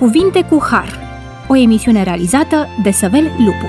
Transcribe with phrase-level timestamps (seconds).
[0.00, 0.98] Cuvinte cu Har,
[1.48, 3.66] o emisiune realizată de Săvel Lupu.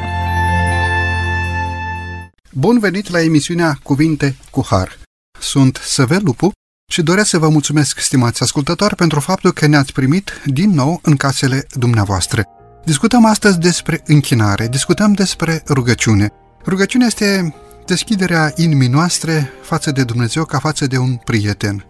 [2.51, 4.99] Bun venit la emisiunea Cuvinte cu Har.
[5.39, 6.51] Sunt Săvel Lupu
[6.91, 11.15] și doresc să vă mulțumesc, stimați ascultători, pentru faptul că ne-ați primit din nou în
[11.15, 12.43] casele dumneavoastră.
[12.85, 16.29] Discutăm astăzi despre închinare, discutăm despre rugăciune.
[16.65, 17.55] Rugăciunea este
[17.85, 21.85] deschiderea inimii noastre față de Dumnezeu ca față de un prieten.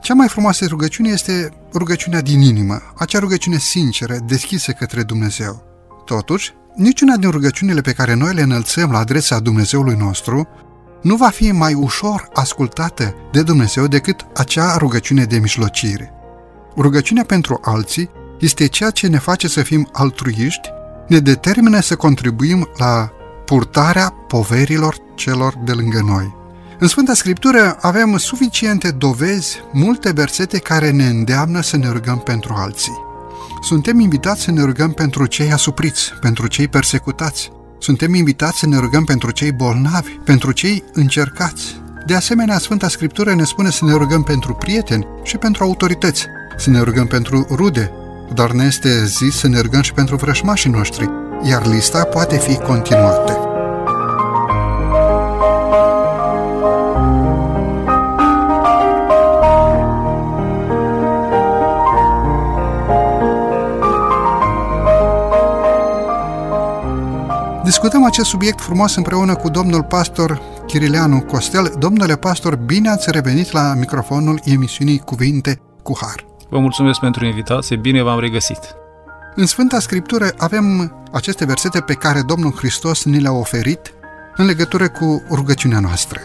[0.00, 5.62] Cea mai frumoasă rugăciune este rugăciunea din inimă, acea rugăciune sinceră, deschisă către Dumnezeu.
[6.04, 10.48] Totuși, niciuna din rugăciunile pe care noi le înălțăm la adresa Dumnezeului nostru
[11.02, 16.12] nu va fi mai ușor ascultată de Dumnezeu decât acea rugăciune de mijlocire.
[16.76, 20.68] Rugăciunea pentru alții este ceea ce ne face să fim altruiști,
[21.08, 23.10] ne determină să contribuim la
[23.44, 26.39] purtarea poverilor celor de lângă noi.
[26.82, 32.54] În Sfânta Scriptură avem suficiente dovezi, multe versete care ne îndeamnă să ne rugăm pentru
[32.56, 32.92] alții.
[33.62, 37.50] Suntem invitați să ne rugăm pentru cei asupriți, pentru cei persecutați.
[37.78, 41.80] Suntem invitați să ne rugăm pentru cei bolnavi, pentru cei încercați.
[42.06, 46.70] De asemenea, Sfânta Scriptură ne spune să ne rugăm pentru prieteni și pentru autorități, să
[46.70, 47.92] ne rugăm pentru rude,
[48.34, 51.10] dar ne este zis să ne rugăm și pentru vrășmașii noștri,
[51.42, 53.49] iar lista poate fi continuată.
[67.82, 71.74] Discutăm acest subiect frumos împreună cu domnul pastor Chirileanu Costel.
[71.78, 76.24] Domnule pastor, bine ați revenit la microfonul emisiunii Cuvinte cu Har.
[76.48, 78.58] Vă mulțumesc pentru invitație, bine v-am regăsit.
[79.34, 83.94] În Sfânta Scriptură avem aceste versete pe care Domnul Hristos ni le-a oferit
[84.36, 86.20] în legătură cu rugăciunea noastră.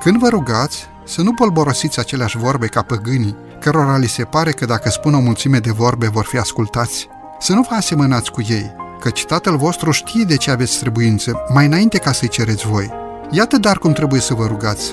[0.00, 4.64] Când vă rugați, să nu polborosiți aceleași vorbe ca păgânii, cărora li se pare că
[4.64, 7.08] dacă spun o mulțime de vorbe vor fi ascultați.
[7.38, 11.66] Să nu vă asemănați cu ei, căci Tatăl vostru știe de ce aveți trebuință, mai
[11.66, 12.90] înainte ca să-i cereți voi.
[13.30, 14.92] Iată dar cum trebuie să vă rugați.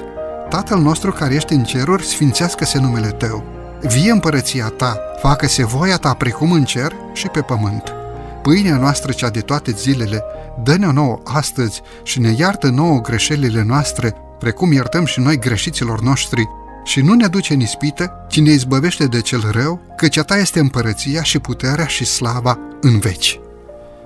[0.50, 3.44] Tatăl nostru care ești în ceruri, sfințească-se numele Tău.
[3.82, 7.84] Vie împărăția Ta, facă-se voia Ta precum în cer și pe pământ.
[8.42, 10.24] Pâinea noastră cea de toate zilele,
[10.64, 16.48] dă-ne nouă astăzi și ne iartă nouă greșelile noastre, precum iertăm și noi greșiților noștri,
[16.84, 20.38] și nu ne duce în ispită, ci ne izbăvește de cel rău, căci a ta
[20.38, 23.38] este împărăția și puterea și slava în veci.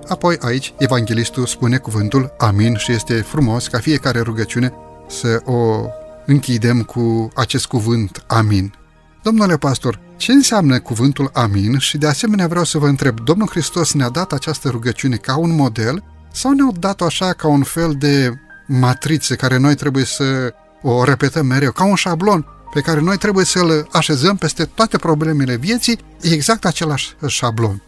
[0.08, 4.72] Apoi aici evanghelistul spune cuvântul Amin și este frumos ca fiecare rugăciune
[5.08, 5.84] să o
[6.26, 8.74] închidem cu acest cuvânt Amin.
[9.22, 13.92] Domnule pastor, ce înseamnă cuvântul Amin și de asemenea vreau să vă întreb, Domnul Hristos
[13.92, 18.32] ne-a dat această rugăciune ca un model sau ne-a dat-o așa ca un fel de
[18.66, 23.44] matriță care noi trebuie să o repetăm mereu, ca un șablon pe care noi trebuie
[23.44, 27.82] să-l așezăm peste toate problemele vieții, exact același șablon.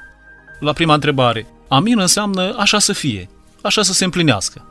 [0.60, 3.28] La prima întrebare, Amin înseamnă așa să fie,
[3.62, 4.64] așa să se împlinească.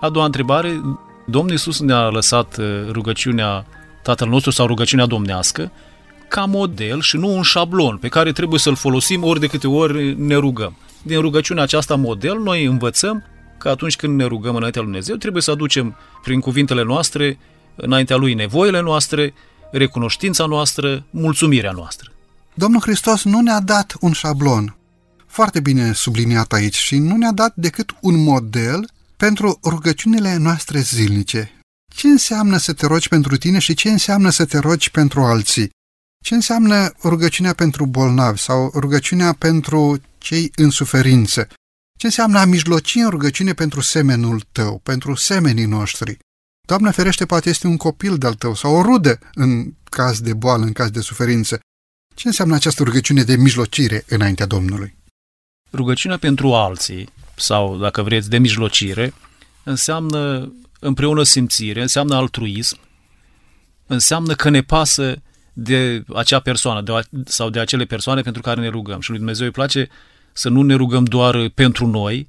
[0.00, 0.80] A doua întrebare,
[1.26, 3.66] Domnul Iisus ne-a lăsat uh, rugăciunea
[4.02, 5.72] Tatăl nostru sau rugăciunea domnească
[6.28, 10.20] ca model și nu un șablon pe care trebuie să-l folosim ori de câte ori
[10.20, 10.76] ne rugăm.
[11.02, 13.24] Din rugăciunea aceasta model, noi învățăm
[13.58, 17.38] că atunci când ne rugăm înaintea lui Dumnezeu, trebuie să aducem prin cuvintele noastre
[17.74, 19.34] înaintea lui nevoile noastre,
[19.70, 22.12] recunoștința noastră, mulțumirea noastră.
[22.54, 24.76] Domnul Hristos nu ne-a dat un șablon,
[25.34, 31.60] foarte bine subliniat aici și nu ne-a dat decât un model pentru rugăciunile noastre zilnice.
[31.94, 35.70] Ce înseamnă să te rogi pentru tine și ce înseamnă să te rogi pentru alții?
[36.24, 41.48] Ce înseamnă rugăciunea pentru bolnavi sau rugăciunea pentru cei în suferință?
[41.98, 46.18] Ce înseamnă a mijloci în rugăciune pentru semenul tău, pentru semenii noștri?
[46.66, 50.64] Doamne ferește, poate este un copil de-al tău sau o rudă în caz de boală,
[50.64, 51.60] în caz de suferință.
[52.14, 55.02] Ce înseamnă această rugăciune de mijlocire înaintea Domnului?
[55.74, 59.14] Rugăciunea pentru alții, sau dacă vreți, de mijlocire,
[59.62, 62.78] înseamnă împreună simțire, înseamnă altruism,
[63.86, 65.22] înseamnă că ne pasă
[65.52, 66.92] de acea persoană de,
[67.24, 69.00] sau de acele persoane pentru care ne rugăm.
[69.00, 69.88] Și lui Dumnezeu îi place
[70.32, 72.28] să nu ne rugăm doar pentru noi,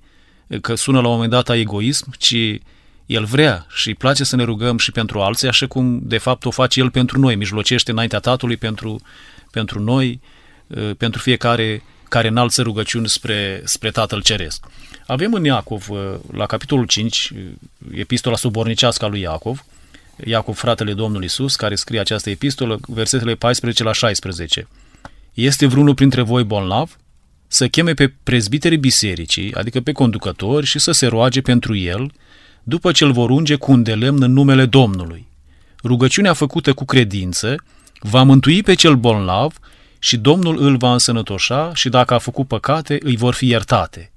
[0.61, 2.59] că sună la un moment dat a egoism, ci
[3.05, 6.45] El vrea și îi place să ne rugăm și pentru alții, așa cum de fapt
[6.45, 9.01] o face El pentru noi, mijlocește înaintea Tatălui pentru,
[9.51, 10.19] pentru noi,
[10.97, 14.65] pentru fiecare care înalță rugăciuni spre, spre Tatăl Ceresc.
[15.07, 15.97] Avem în Iacov, uh,
[16.31, 17.39] la capitolul 5, uh,
[17.93, 19.65] epistola subornicească a lui Iacov,
[20.23, 24.67] Iacov, fratele Domnului Isus, care scrie această epistolă, versetele 14 la 16.
[25.33, 26.97] Este vreunul printre voi bolnav?
[27.47, 32.11] Să cheme pe prezbiterii bisericii, adică pe conducători, și să se roage pentru el,
[32.63, 35.27] după ce îl vor unge cu un de lemn în numele Domnului.
[35.83, 37.55] Rugăciunea făcută cu credință
[37.99, 39.59] va mântui pe cel bolnav
[39.99, 44.11] și Domnul îl va însănătoșa și dacă a făcut păcate, îi vor fi iertate.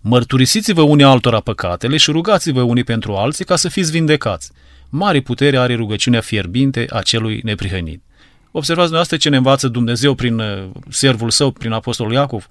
[0.00, 4.50] Mărturisiți-vă unii altora păcatele și rugați-vă unii pentru alții ca să fiți vindecați.
[4.88, 8.02] Mare putere are rugăciunea fierbinte a celui neprihănit.
[8.50, 12.48] Observați dumneavoastră ce ne învață Dumnezeu prin uh, servul său, prin Apostolul Iacov.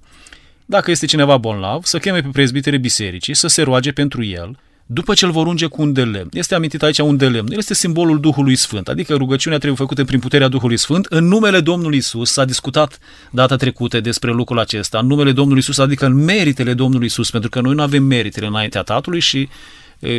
[0.64, 4.58] Dacă este cineva bolnav, să cheme pe prezbiterii bisericii, să se roage pentru el,
[4.90, 6.28] după ce îl vor unge cu un de lemn.
[6.32, 7.50] Este amintit aici un de lemn.
[7.50, 11.06] El este simbolul Duhului Sfânt, adică rugăciunea trebuie făcută prin puterea Duhului Sfânt.
[11.06, 12.98] În numele Domnului Isus s-a discutat
[13.30, 14.98] data trecută despre lucrul acesta.
[14.98, 18.46] În numele Domnului Isus, adică în meritele Domnului Isus, pentru că noi nu avem meritele
[18.46, 19.48] înaintea Tatălui și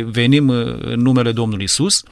[0.04, 2.02] venim în numele Domnului Isus.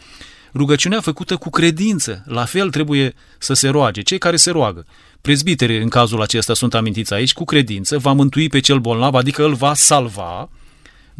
[0.54, 2.24] Rugăciunea făcută cu credință.
[2.26, 4.02] La fel trebuie să se roage.
[4.02, 4.86] Cei care se roagă.
[5.20, 9.44] Prezbiteri în cazul acesta sunt amintiți aici, cu credință, va mântui pe cel bolnav, adică
[9.44, 10.50] îl va salva,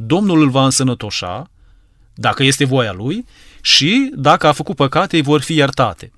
[0.00, 1.50] Domnul îl va însănătoșa,
[2.14, 3.24] dacă este voia lui,
[3.60, 6.12] și dacă a făcut păcate, îi vor fi iertate.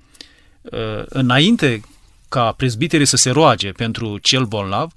[0.61, 1.81] Uh, înainte
[2.29, 4.91] ca prezbiterii să se roage pentru cel bolnav,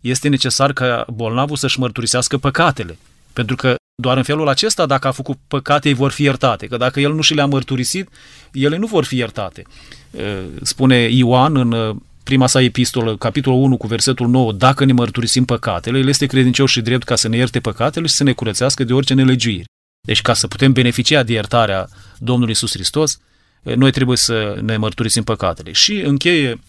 [0.00, 2.98] este necesar ca bolnavul să-și mărturisească păcatele.
[3.32, 6.66] Pentru că doar în felul acesta, dacă a făcut păcate, îi vor fi iertate.
[6.66, 8.08] Că dacă el nu și le-a mărturisit,
[8.52, 9.62] ele nu vor fi iertate.
[10.10, 14.92] Uh, spune Ioan în uh, prima sa epistolă, capitolul 1 cu versetul 9, dacă ne
[14.92, 18.32] mărturisim păcatele, El este credincios și drept ca să ne ierte păcatele și să ne
[18.32, 19.64] curățească de orice nelegiuire.
[20.00, 21.88] Deci ca să putem beneficia de iertarea
[22.18, 23.18] Domnului Isus Hristos,
[23.62, 25.72] noi trebuie să ne mărturisim păcatele.
[25.72, 26.60] Și încheie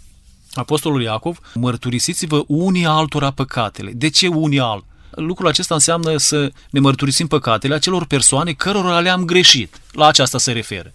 [0.53, 3.92] Apostolul Iacov, mărturisiți-vă unii altora păcatele.
[3.95, 4.86] De ce unii alt?
[5.12, 9.81] Lucrul acesta înseamnă să ne mărturisim păcatele acelor persoane cărora le-am greșit.
[9.92, 10.92] La aceasta se referă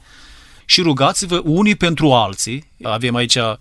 [0.66, 3.54] și rugați-vă unii pentru alții, avem aici uh,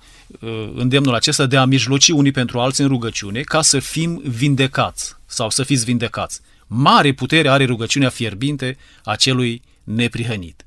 [0.76, 5.50] îndemnul acesta de a mijloci unii pentru alții în rugăciune, ca să fim vindecați sau
[5.50, 6.40] să fiți vindecați.
[6.68, 10.66] Mare putere are rugăciunea fierbinte a celui neprihănit.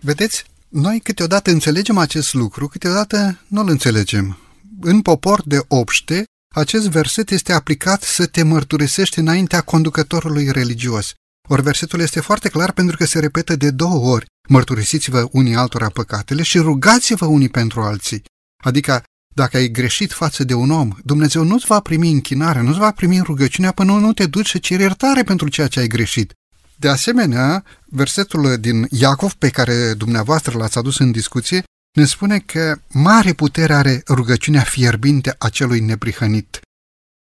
[0.00, 4.38] Vedeți, noi câteodată înțelegem acest lucru, câteodată nu îl înțelegem.
[4.80, 6.24] În popor de obște,
[6.54, 11.12] acest verset este aplicat să te mărturisești înaintea conducătorului religios.
[11.48, 14.26] Ori versetul este foarte clar pentru că se repetă de două ori.
[14.48, 18.22] Mărturisiți-vă unii altora păcatele și rugați-vă unii pentru alții.
[18.64, 19.02] Adică,
[19.34, 23.20] dacă ai greșit față de un om, Dumnezeu nu-ți va primi închinare, nu-ți va primi
[23.20, 26.32] rugăciunea până nu te duci să ceri iertare pentru ceea ce ai greșit.
[26.76, 31.64] De asemenea, versetul din Iacov pe care dumneavoastră l-ați adus în discuție
[31.96, 36.60] ne spune că mare putere are rugăciunea fierbinte a celui neprihănit.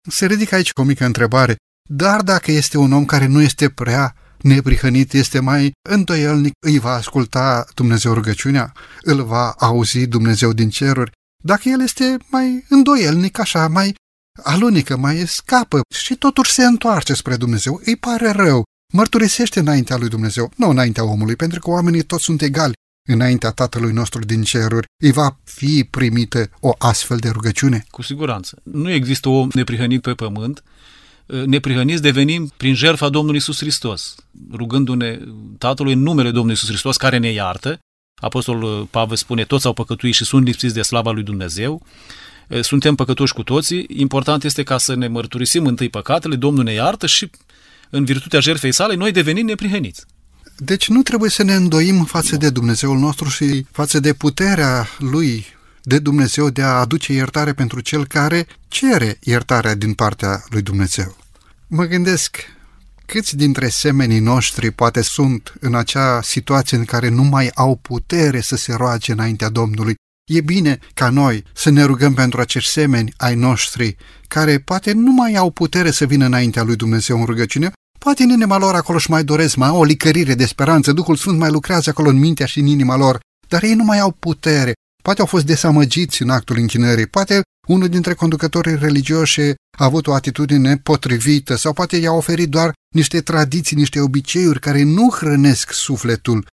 [0.09, 1.55] Se ridică aici o mică întrebare.
[1.89, 6.91] Dar dacă este un om care nu este prea neprihănit, este mai întoielnic, îi va
[6.91, 11.11] asculta Dumnezeu rugăciunea, îl va auzi Dumnezeu din ceruri.
[11.43, 13.95] Dacă el este mai îndoielnic, așa, mai
[14.43, 18.63] alunică, mai scapă și totuși se întoarce spre Dumnezeu, îi pare rău,
[18.93, 22.73] mărturisește înaintea lui Dumnezeu, nu înaintea omului, pentru că oamenii toți sunt egali
[23.07, 27.85] înaintea Tatălui nostru din ceruri, îi va fi primită o astfel de rugăciune?
[27.91, 28.61] Cu siguranță.
[28.63, 30.63] Nu există om neprihănit pe pământ
[31.45, 34.15] neprihăniți devenim prin jertfa Domnului Isus Hristos,
[34.51, 35.19] rugându-ne
[35.57, 37.79] Tatălui în numele Domnului Isus Hristos care ne iartă.
[38.21, 41.81] Apostolul Pavel spune, toți au păcătuit și sunt lipsiți de slava lui Dumnezeu.
[42.61, 43.85] Suntem păcătoși cu toții.
[43.89, 47.29] Important este ca să ne mărturisim întâi păcatele, Domnul ne iartă și
[47.89, 50.05] în virtutea jertfei sale noi devenim neprihăniți.
[50.57, 55.45] Deci nu trebuie să ne îndoim față de Dumnezeul nostru și față de puterea Lui
[55.85, 61.15] de Dumnezeu de a aduce iertare pentru cel care cere iertarea din partea lui Dumnezeu.
[61.67, 62.37] Mă gândesc
[63.05, 68.41] câți dintre semenii noștri poate sunt în acea situație în care nu mai au putere
[68.41, 69.95] să se roage înaintea Domnului.
[70.31, 73.95] E bine ca noi să ne rugăm pentru acești semeni ai noștri
[74.27, 78.29] care poate nu mai au putere să vină înaintea lui Dumnezeu în rugăciune, poate în
[78.29, 81.49] inima lor acolo și mai doresc, mai au o licărire de speranță, Duhul Sfânt mai
[81.49, 84.73] lucrează acolo în mintea și în inima lor, dar ei nu mai au putere,
[85.05, 89.41] Poate au fost desamăgiți în actul închinării, poate unul dintre conducătorii religioși
[89.77, 94.83] a avut o atitudine potrivită sau poate i-a oferit doar niște tradiții, niște obiceiuri care
[94.83, 96.47] nu hrănesc sufletul.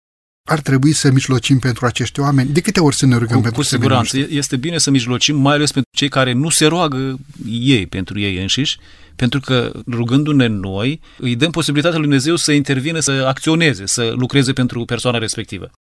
[0.49, 2.53] Ar trebui să mijlocim pentru acești oameni.
[2.53, 4.19] De câte ori să ne rugăm cu, pentru Cu siguranță.
[4.19, 7.19] Este bine să mijlocim, mai ales pentru cei care nu se roagă
[7.51, 8.79] ei pentru ei înșiși,
[9.17, 14.53] pentru că rugându-ne noi, îi dăm posibilitatea lui Dumnezeu să intervină, să acționeze, să lucreze
[14.53, 15.71] pentru persoana respectivă.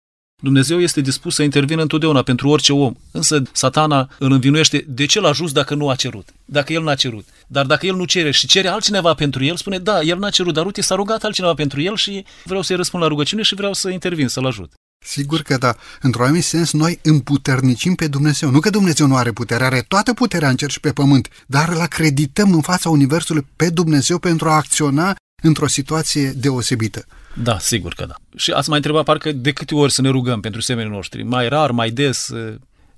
[0.40, 5.20] Dumnezeu este dispus să intervină întotdeauna pentru orice om, însă satana îl învinuiește de ce
[5.20, 7.26] l-a just dacă nu a cerut, dacă el n-a cerut.
[7.46, 10.54] Dar dacă el nu cere și cere altcineva pentru el, spune, da, el n-a cerut,
[10.54, 13.72] dar uite, s-a rugat altcineva pentru el și vreau să-i răspund la rugăciune și vreau
[13.72, 14.72] să intervin, să-l ajut.
[15.04, 15.76] Sigur că da.
[16.00, 18.50] Într-un anumit sens, noi împuternicim pe Dumnezeu.
[18.50, 21.68] Nu că Dumnezeu nu are putere, are toată puterea în cer și pe pământ, dar
[21.68, 27.04] îl acredităm în fața Universului pe Dumnezeu pentru a acționa într-o situație deosebită.
[27.34, 28.14] Da, sigur că da.
[28.36, 31.22] Și ați mai întrebat parcă de câte ori să ne rugăm pentru semenii noștri.
[31.22, 32.30] Mai rar, mai des,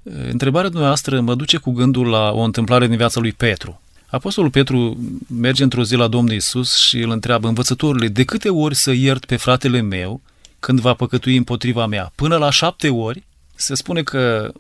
[0.03, 3.81] Întrebarea dumneavoastră mă duce cu gândul la o întâmplare din viața lui Petru.
[4.07, 4.99] Apostolul Petru
[5.41, 9.25] merge într-o zi la Domnul Isus și îl întreabă, învățătorule, de câte ori să iert
[9.25, 10.21] pe fratele meu
[10.61, 12.13] când va păcătui împotriva mea?
[12.15, 13.23] Până la șapte ori?
[13.55, 14.53] Se spune că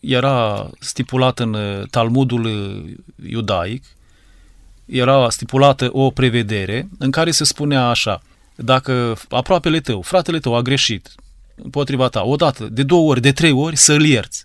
[0.00, 1.56] era stipulat în
[1.90, 2.46] Talmudul
[3.28, 3.84] iudaic,
[4.90, 8.22] era stipulată o prevedere în care se spunea așa,
[8.54, 11.14] dacă aproapele tău, fratele tău a greșit
[11.62, 14.44] împotriva ta, odată, de două ori, de trei ori, să-l ierți.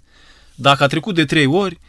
[0.55, 1.79] Dacă a trecut de trei ori,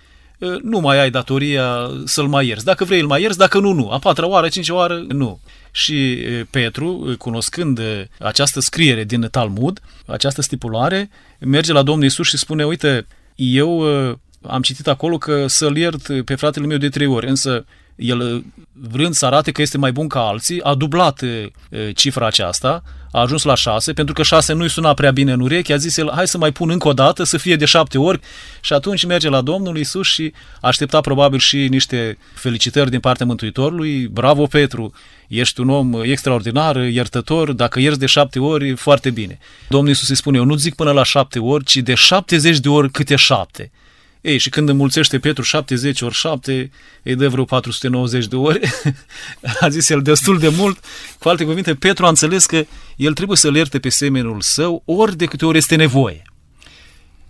[0.63, 2.65] nu mai ai datoria să-l mai ierți.
[2.65, 3.91] Dacă vrei, îl mai ierți, dacă nu, nu.
[3.91, 5.41] A patra oară, a cincea oară, nu.
[5.71, 6.19] Și
[6.51, 7.81] Petru, cunoscând
[8.19, 13.81] această scriere din Talmud, această stipulare, merge la Domnul Isus și spune, uite, eu
[14.43, 17.65] am citit acolo că să-l iert pe fratele meu de trei ori, însă
[17.97, 21.23] el, vrând să arate că este mai bun ca alții, a dublat
[21.95, 25.73] cifra aceasta, a ajuns la șase, pentru că șase nu-i suna prea bine în urechi,
[25.73, 28.21] a zis el, hai să mai pun încă o dată, să fie de șapte ori
[28.61, 34.07] și atunci merge la Domnul Isus și aștepta probabil și niște felicitări din partea Mântuitorului.
[34.07, 34.93] Bravo, Petru,
[35.29, 39.39] ești un om extraordinar, iertător, dacă ierți de șapte ori, foarte bine.
[39.69, 42.69] Domnul Isus îi spune, eu nu zic până la șapte ori, ci de șaptezeci de
[42.69, 43.71] ori câte șapte.
[44.27, 46.71] Ei, și când înmulțește Petru 70 ori 7,
[47.03, 48.61] îi dă vreo 490 de ori.
[49.61, 50.85] a zis el destul de mult.
[51.19, 52.65] Cu alte cuvinte, Petru a înțeles că
[52.97, 56.23] el trebuie să-l ierte pe semenul său ori de câte ori este nevoie.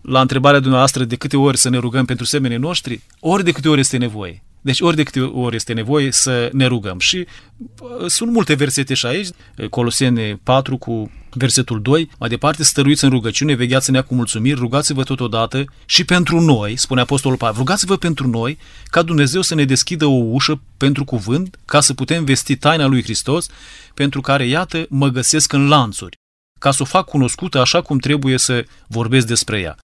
[0.00, 3.68] La întrebarea dumneavoastră de câte ori să ne rugăm pentru semenii noștri, ori de câte
[3.68, 4.42] ori este nevoie.
[4.60, 6.98] Deci ori de câte ori este nevoie să ne rugăm.
[6.98, 7.26] Și
[7.56, 9.28] uh, sunt multe versete și aici,
[9.70, 15.64] Colosene 4 cu versetul 2, mai departe, stăruiți în rugăciune, vegheați-ne cu mulțumiri, rugați-vă totodată
[15.86, 20.22] și pentru noi, spune Apostolul Pavel, rugați-vă pentru noi ca Dumnezeu să ne deschidă o
[20.24, 23.46] ușă pentru cuvânt, ca să putem vesti taina lui Hristos,
[23.94, 26.16] pentru care, iată, mă găsesc în lanțuri,
[26.60, 29.76] ca să o fac cunoscută așa cum trebuie să vorbesc despre ea.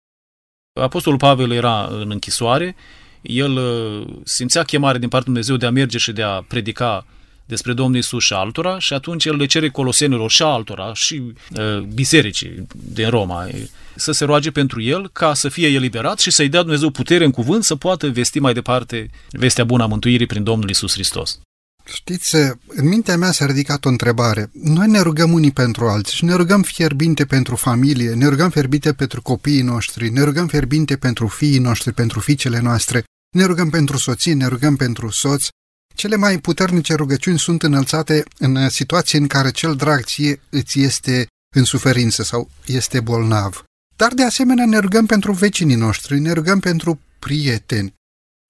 [0.81, 2.77] Apostolul Pavel era în închisoare
[3.23, 7.07] el uh, simțea chemare din partea Dumnezeu de a merge și de a predica
[7.47, 11.23] despre Domnul Isus și altora și atunci el le cere colosenilor și altora și
[11.57, 13.49] uh, bisericii din Roma
[13.95, 17.31] să se roage pentru el ca să fie eliberat și să-i dea Dumnezeu putere în
[17.31, 21.41] cuvânt să poată vesti mai departe vestea bună a mântuirii prin Domnul Isus Hristos.
[21.85, 24.51] Știți, în mintea mea s-a ridicat o întrebare.
[24.53, 28.93] Noi ne rugăm unii pentru alții și ne rugăm fierbinte pentru familie, ne rugăm fierbinte
[28.93, 33.05] pentru copiii noștri, ne rugăm fierbinte pentru fiii noștri, pentru fiicele noastre,
[33.37, 35.49] ne rugăm pentru soții, ne rugăm pentru soți.
[35.95, 41.27] Cele mai puternice rugăciuni sunt înălțate în situații în care cel drag ție îți este
[41.57, 43.65] în suferință sau este bolnav.
[43.97, 47.95] Dar de asemenea ne rugăm pentru vecinii noștri, ne rugăm pentru prieteni.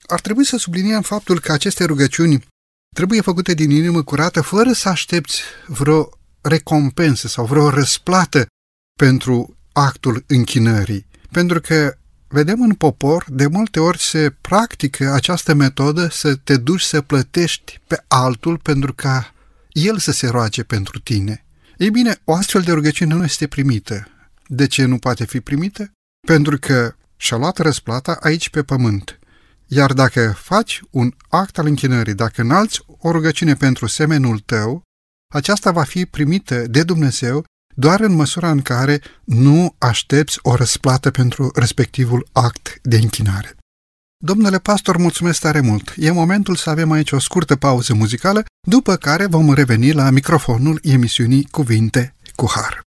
[0.06, 2.44] Ar trebui să subliniem faptul că aceste rugăciuni
[2.96, 6.08] trebuie făcute din inimă curată, fără să aștepți vreo
[6.40, 8.46] recompensă sau vreo răsplată
[8.98, 11.06] pentru actul închinării.
[11.30, 11.96] Pentru că
[12.32, 17.80] vedem în popor, de multe ori se practică această metodă să te duci să plătești
[17.86, 19.34] pe altul pentru ca
[19.70, 21.44] el să se roage pentru tine.
[21.76, 24.08] Ei bine, o astfel de rugăciune nu este primită.
[24.46, 25.90] De ce nu poate fi primită?
[26.26, 29.18] Pentru că și-a luat răsplata aici pe pământ.
[29.66, 34.82] Iar dacă faci un act al închinării, dacă înalți o rugăciune pentru semenul tău,
[35.34, 41.10] aceasta va fi primită de Dumnezeu doar în măsura în care nu aștepți o răsplată
[41.10, 43.56] pentru respectivul act de închinare.
[44.24, 45.92] Domnule pastor, mulțumesc tare mult.
[45.96, 50.78] E momentul să avem aici o scurtă pauză muzicală, după care vom reveni la microfonul
[50.82, 52.80] emisiunii Cuvinte cu Har.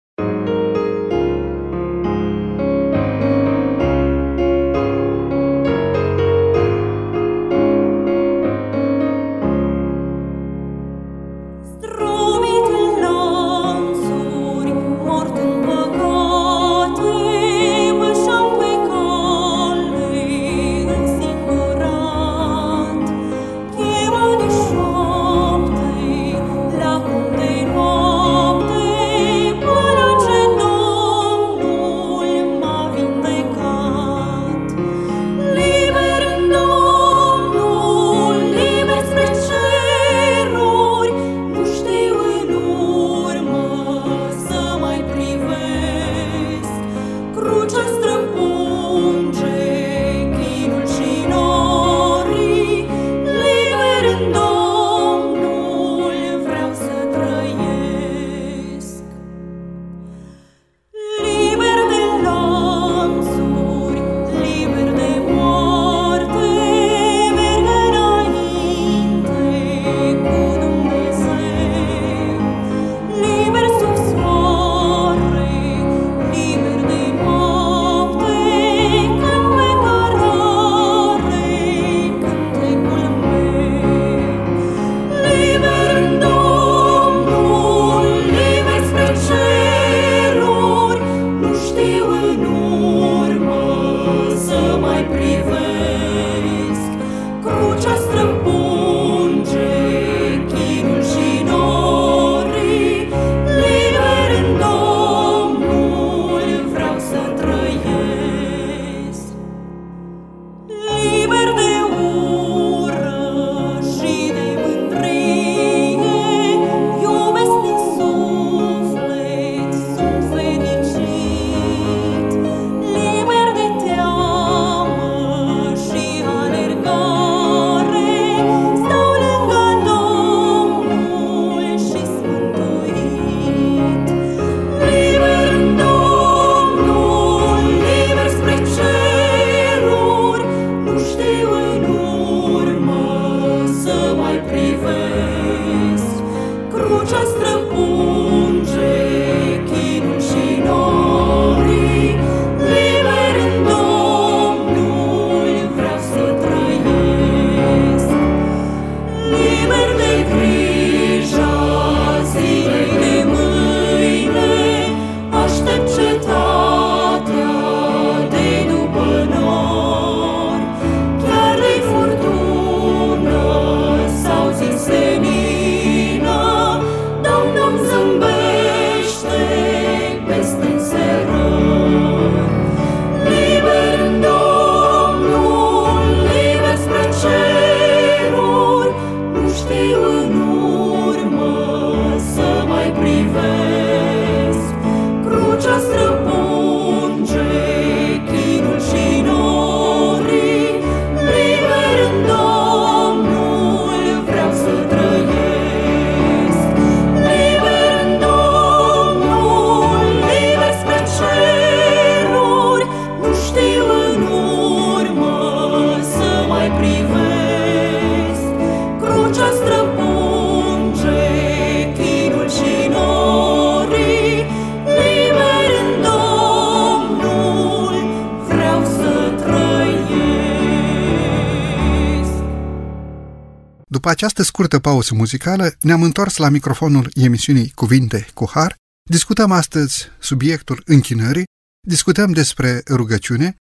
[234.05, 238.77] După această scurtă pauză muzicală, ne-am întors la microfonul emisiunii Cuvinte cu Har.
[239.11, 241.45] Discutăm astăzi subiectul închinării,
[241.89, 243.57] discutăm despre rugăciune,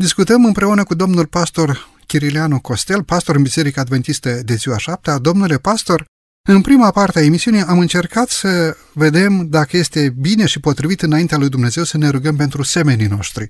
[0.00, 5.18] discutăm împreună cu domnul pastor Chirileanu Costel, pastor în Biserica Adventistă de ziua șaptea.
[5.18, 6.04] Domnule pastor,
[6.48, 11.38] în prima parte a emisiunii am încercat să vedem dacă este bine și potrivit înaintea
[11.38, 13.48] lui Dumnezeu să ne rugăm pentru semenii noștri.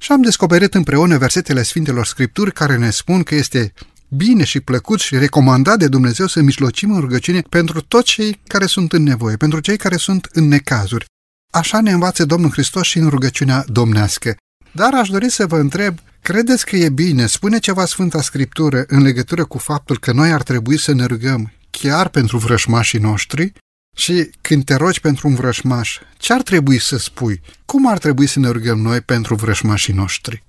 [0.00, 3.72] Și am descoperit împreună versetele Sfintelor Scripturi care ne spun că este
[4.16, 8.66] bine și plăcut și recomandat de Dumnezeu să mijlocim în rugăciune pentru toți cei care
[8.66, 11.04] sunt în nevoie, pentru cei care sunt în necazuri.
[11.52, 14.36] Așa ne învață Domnul Hristos și în rugăciunea domnească.
[14.72, 19.02] Dar aș dori să vă întreb, credeți că e bine, spune ceva Sfânta Scriptură în
[19.02, 23.52] legătură cu faptul că noi ar trebui să ne rugăm chiar pentru vrășmașii noștri?
[23.96, 27.40] Și când te rogi pentru un vrășmaș, ce ar trebui să spui?
[27.64, 30.42] Cum ar trebui să ne rugăm noi pentru vrășmașii noștri?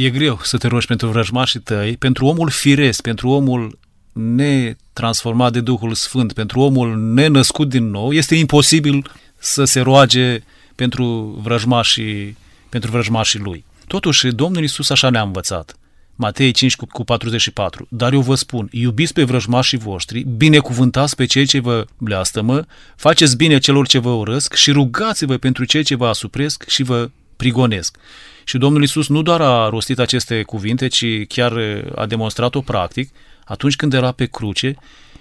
[0.00, 3.78] E greu să te rogi pentru vrăjmașii tăi, pentru omul firesc, pentru omul
[4.12, 10.38] netransformat de Duhul Sfânt, pentru omul nenăscut din nou, este imposibil să se roage
[10.74, 12.36] pentru vrăjmașii,
[12.68, 13.64] pentru vrăjmașii lui.
[13.86, 15.78] Totuși, Domnul Iisus așa ne-a învățat.
[16.14, 17.86] Matei 5 cu 44.
[17.90, 22.64] Dar eu vă spun, iubiți pe vrăjmașii voștri, binecuvântați pe cei ce vă bleastămă,
[22.96, 27.10] faceți bine celor ce vă urăsc și rugați-vă pentru cei ce vă asupresc și vă
[27.38, 27.96] prigonesc.
[28.44, 31.52] Și Domnul Isus nu doar a rostit aceste cuvinte, ci chiar
[31.94, 33.10] a demonstrat-o practic.
[33.44, 34.76] Atunci când era pe cruce,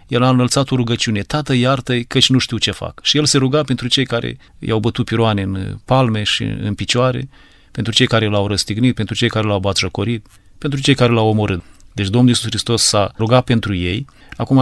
[0.07, 2.99] el a înălțat o rugăciune, Tată iartă-i căci nu știu ce fac.
[3.03, 7.29] Și el se ruga pentru cei care i-au bătut piroane în palme și în picioare,
[7.71, 10.25] pentru cei care l-au răstignit, pentru cei care l-au batjăcorit,
[10.57, 11.63] pentru cei care l-au omorât.
[11.93, 14.05] Deci Domnul Iisus Hristos s-a rugat pentru ei.
[14.37, 14.61] Acum,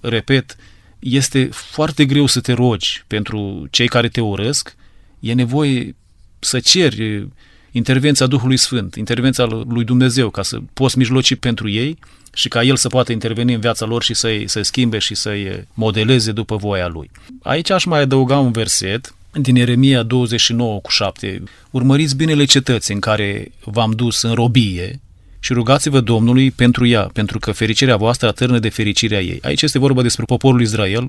[0.00, 0.56] repet,
[0.98, 4.76] este foarte greu să te rogi pentru cei care te urăsc.
[5.20, 5.96] E nevoie
[6.44, 7.28] să ceri
[7.70, 11.98] intervenția Duhului Sfânt, intervenția lui Dumnezeu, ca să poți mijloci pentru ei
[12.34, 15.66] și ca El să poată interveni în viața lor și să-i, să schimbe și să-i
[15.74, 17.10] modeleze după voia Lui.
[17.42, 21.42] Aici aș mai adăuga un verset din Ieremia 29 cu 7.
[21.70, 25.00] Urmăriți binele cetății în care v-am dus în robie
[25.38, 29.38] și rugați-vă Domnului pentru ea, pentru că fericirea voastră atârnă de fericirea ei.
[29.42, 31.06] Aici este vorba despre poporul Israel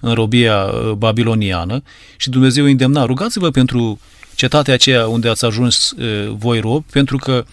[0.00, 1.82] în robia uh, babiloniană
[2.16, 4.00] și Dumnezeu îndemna, rugați-vă pentru
[4.38, 5.94] cetatea aceea unde ați ajuns
[6.36, 7.44] voi rob, pentru că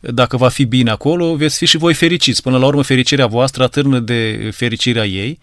[0.00, 2.42] dacă va fi bine acolo, veți fi și voi fericiți.
[2.42, 5.38] Până la urmă, fericirea voastră atârnă de fericirea ei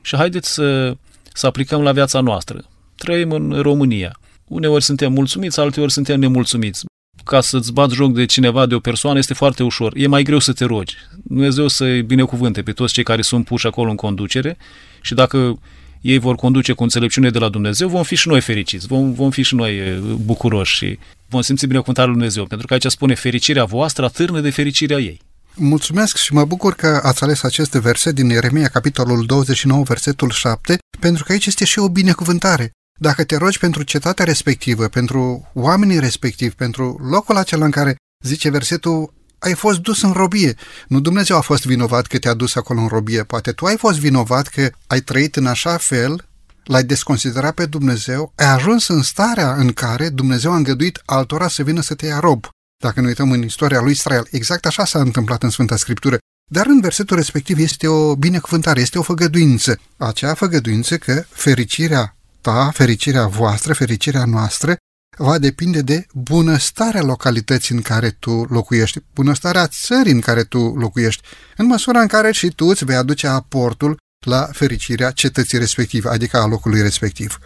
[0.00, 0.96] și haideți să,
[1.32, 2.64] să aplicăm la viața noastră.
[2.94, 4.20] Trăim în România.
[4.44, 6.84] Uneori suntem mulțumiți, alteori suntem nemulțumiți.
[7.24, 9.92] Ca să-ți bați joc de cineva, de o persoană, este foarte ușor.
[9.96, 10.96] E mai greu să te rogi.
[11.22, 14.56] Dumnezeu să-i binecuvânte pe toți cei care sunt puși acolo în conducere
[15.00, 15.58] și dacă
[16.02, 19.30] ei vor conduce cu înțelepciune de la Dumnezeu, vom fi și noi fericiți, vom, vom
[19.30, 19.80] fi și noi
[20.24, 24.50] bucuroși și vom simți binecuvântarea lui Dumnezeu, pentru că aici spune fericirea voastră atârnă de
[24.50, 25.20] fericirea ei.
[25.54, 30.78] Mulțumesc și mă bucur că ați ales aceste verse din Ieremia, capitolul 29, versetul 7,
[31.00, 32.70] pentru că aici este și o binecuvântare.
[33.00, 38.50] Dacă te rogi pentru cetatea respectivă, pentru oamenii respectivi, pentru locul acela în care, zice
[38.50, 40.54] versetul, ai fost dus în robie.
[40.88, 43.98] Nu Dumnezeu a fost vinovat că te-a dus acolo în robie, poate tu ai fost
[43.98, 46.28] vinovat că ai trăit în așa fel,
[46.64, 51.62] l-ai desconsiderat pe Dumnezeu, ai ajuns în starea în care Dumnezeu a îngăduit altora să
[51.62, 52.46] vină să te ia rob.
[52.82, 56.18] Dacă ne uităm în istoria lui Israel, exact așa s-a întâmplat în Sfânta Scriptură.
[56.50, 59.78] Dar în versetul respectiv este o binecuvântare, este o făgăduință.
[59.96, 64.76] Acea făgăduință că fericirea ta, fericirea voastră, fericirea noastră
[65.16, 71.22] va depinde de bunăstarea localității în care tu locuiești, bunăstarea țării în care tu locuiești,
[71.56, 73.96] în măsura în care și tu îți vei aduce aportul
[74.26, 77.38] la fericirea cetății respective, adică a locului respectiv.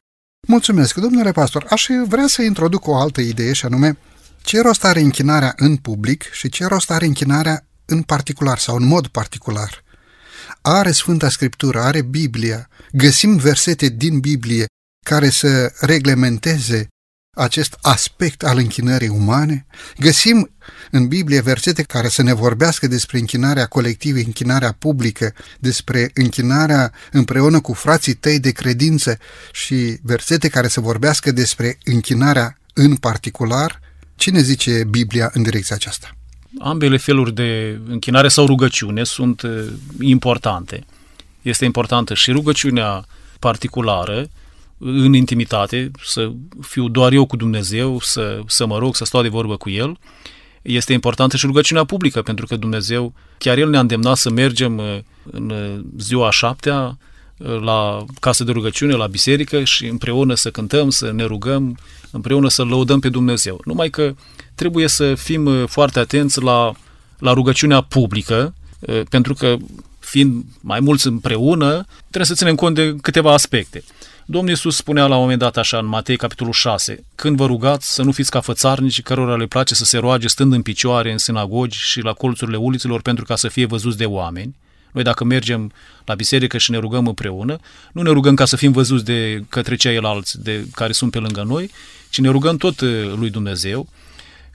[0.46, 1.66] Mulțumesc, domnule pastor.
[1.70, 3.98] Aș vrea să introduc o altă idee și anume
[4.42, 8.84] ce rost are închinarea în public și ce rost are închinarea în particular sau în
[8.84, 9.84] mod particular.
[10.62, 14.66] Are Sfânta Scriptură, are Biblia, găsim versete din Biblie
[15.06, 16.86] care să reglementeze
[17.36, 19.66] acest aspect al închinării umane?
[19.98, 20.50] Găsim
[20.90, 27.60] în Biblie versete care să ne vorbească despre închinarea colectivă, închinarea publică, despre închinarea împreună
[27.60, 29.18] cu frații tăi de credință
[29.52, 33.80] și versete care să vorbească despre închinarea în particular?
[34.16, 36.10] Cine zice Biblia în direcția aceasta?
[36.58, 39.64] Ambele feluri de închinare sau rugăciune sunt uh,
[40.00, 40.84] importante.
[41.42, 43.04] Este importantă și rugăciunea
[43.38, 44.28] particulară,
[44.78, 49.28] în intimitate, să fiu doar eu cu Dumnezeu, să, să mă rog, să stau de
[49.28, 49.98] vorbă cu El.
[50.62, 54.98] Este importantă și rugăciunea publică, pentru că Dumnezeu, chiar El ne-a îndemnat să mergem uh,
[55.30, 56.98] în uh, ziua șaptea
[57.36, 61.78] uh, la casă de rugăciune, la biserică și împreună să cântăm, să ne rugăm,
[62.10, 63.60] împreună să lăudăm pe Dumnezeu.
[63.64, 64.14] Numai că
[64.54, 66.72] trebuie să fim foarte atenți la,
[67.18, 68.54] la rugăciunea publică,
[69.08, 69.56] pentru că
[69.98, 73.84] fiind mai mulți împreună, trebuie să ținem cont de câteva aspecte.
[74.28, 77.94] Domnul Iisus spunea la un moment dat așa în Matei capitolul 6, când vă rugați
[77.94, 81.18] să nu fiți ca fățarnici cărora le place să se roage stând în picioare în
[81.18, 84.54] sinagogi și la colțurile uliților pentru ca să fie văzuți de oameni.
[84.92, 85.72] Noi dacă mergem
[86.04, 87.58] la biserică și ne rugăm împreună,
[87.92, 91.42] nu ne rugăm ca să fim văzuți de către ceilalți de care sunt pe lângă
[91.42, 91.70] noi,
[92.10, 93.88] ci ne rugăm tot uh, lui Dumnezeu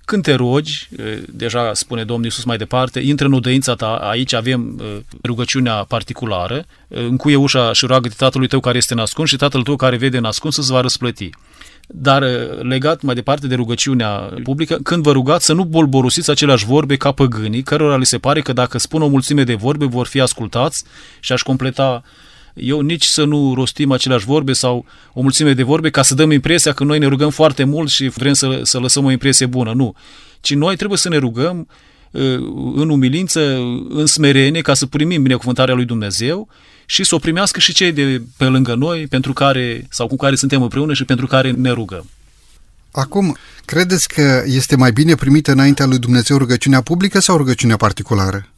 [0.06, 0.90] când te rogi,
[1.26, 4.82] deja spune Domnul Iisus mai departe, intră în odăința ta, aici avem
[5.24, 9.76] rugăciunea particulară, încuie ușa și roagă de tatălui tău care este nascuns și tatăl tău
[9.76, 11.30] care vede nascuns să-ți va răsplăti.
[11.88, 12.24] Dar
[12.62, 14.10] legat mai departe de rugăciunea
[14.44, 18.42] publică, când vă rugați să nu bolborosiți aceleași vorbe ca păgânii, cărora li se pare
[18.42, 20.84] că dacă spun o mulțime de vorbe vor fi ascultați
[21.20, 22.04] și aș completa
[22.54, 26.32] eu nici să nu rostim aceleași vorbe sau o mulțime de vorbe ca să dăm
[26.32, 29.74] impresia că noi ne rugăm foarte mult și vrem să, să lăsăm o impresie bună.
[29.74, 29.96] Nu.
[30.42, 31.68] Ci noi trebuie să ne rugăm
[32.12, 32.22] uh,
[32.76, 33.56] în umilință,
[33.90, 36.48] în smerenie, ca să primim binecuvântarea lui Dumnezeu
[36.86, 40.36] și să o primească și cei de pe lângă noi, pentru care, sau cu care
[40.36, 42.10] suntem împreună și pentru care ne rugăm.
[42.92, 48.50] Acum, credeți că este mai bine primită înaintea lui Dumnezeu rugăciunea publică sau rugăciunea particulară?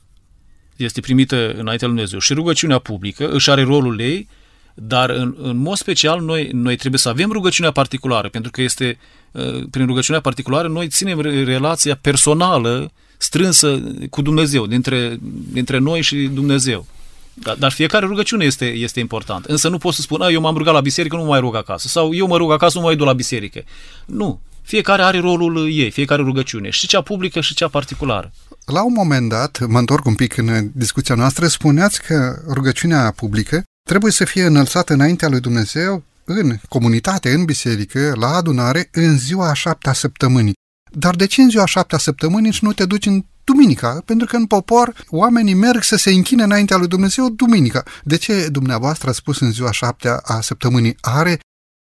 [0.76, 2.20] Este primită înaintea lui Dumnezeu.
[2.20, 4.28] Și rugăciunea publică își are rolul ei,
[4.74, 8.98] dar în, în mod special noi, noi trebuie să avem rugăciunea particulară, pentru că este
[9.32, 15.18] uh, prin rugăciunea particulară noi ținem relația personală strânsă cu Dumnezeu, dintre,
[15.52, 16.86] dintre noi și Dumnezeu.
[17.34, 19.46] Dar, dar fiecare rugăciune este, este important.
[19.46, 21.88] Însă nu pot să spun, eu m-am rugat la biserică, nu mai rog acasă.
[21.88, 23.64] Sau eu mă rog acasă, nu mai duc la biserică.
[24.06, 24.42] Nu.
[24.62, 26.70] Fiecare are rolul ei, fiecare rugăciune.
[26.70, 28.32] Și cea publică și cea particulară.
[28.65, 33.63] La un moment dat, mă întorc un pic în discuția noastră, spuneați că rugăciunea publică
[33.89, 39.49] trebuie să fie înălțată înaintea lui Dumnezeu în comunitate, în biserică, la adunare, în ziua
[39.49, 40.54] a șaptea săptămânii.
[40.91, 44.02] Dar de ce în ziua a șaptea săptămânii și nu te duci în duminica?
[44.06, 47.84] Pentru că în popor oamenii merg să se închine înaintea lui Dumnezeu duminica.
[48.04, 50.97] De ce dumneavoastră a spus în ziua șaptea a săptămânii?
[51.02, 51.39] Are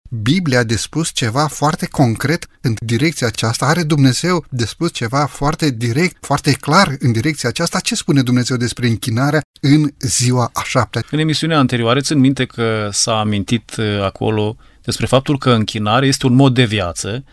[0.09, 3.65] Biblia de spus ceva foarte concret în direcția aceasta?
[3.65, 7.79] Are Dumnezeu de spus ceva foarte direct, foarte clar în direcția aceasta?
[7.79, 11.01] Ce spune Dumnezeu despre închinarea în ziua a șaptea?
[11.11, 16.25] În emisiunea anterioară țin minte că s-a amintit uh, acolo despre faptul că închinarea este
[16.25, 17.23] un mod de viață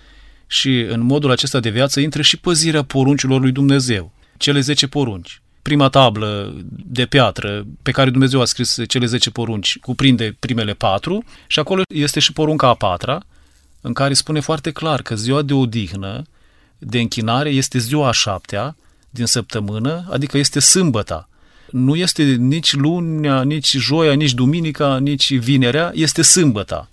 [0.46, 5.42] și în modul acesta de viață intră și păzirea poruncilor lui Dumnezeu, cele 10 porunci
[5.64, 6.54] prima tablă
[6.86, 11.82] de piatră pe care Dumnezeu a scris cele 10 porunci cuprinde primele patru și acolo
[11.94, 13.22] este și porunca a patra,
[13.80, 16.22] în care spune foarte clar că ziua de odihnă,
[16.78, 18.76] de închinare, este ziua a șaptea
[19.10, 21.28] din săptămână, adică este sâmbăta.
[21.70, 26.88] Nu este nici lunea, nici joia, nici duminica, nici vinerea, este sâmbăta.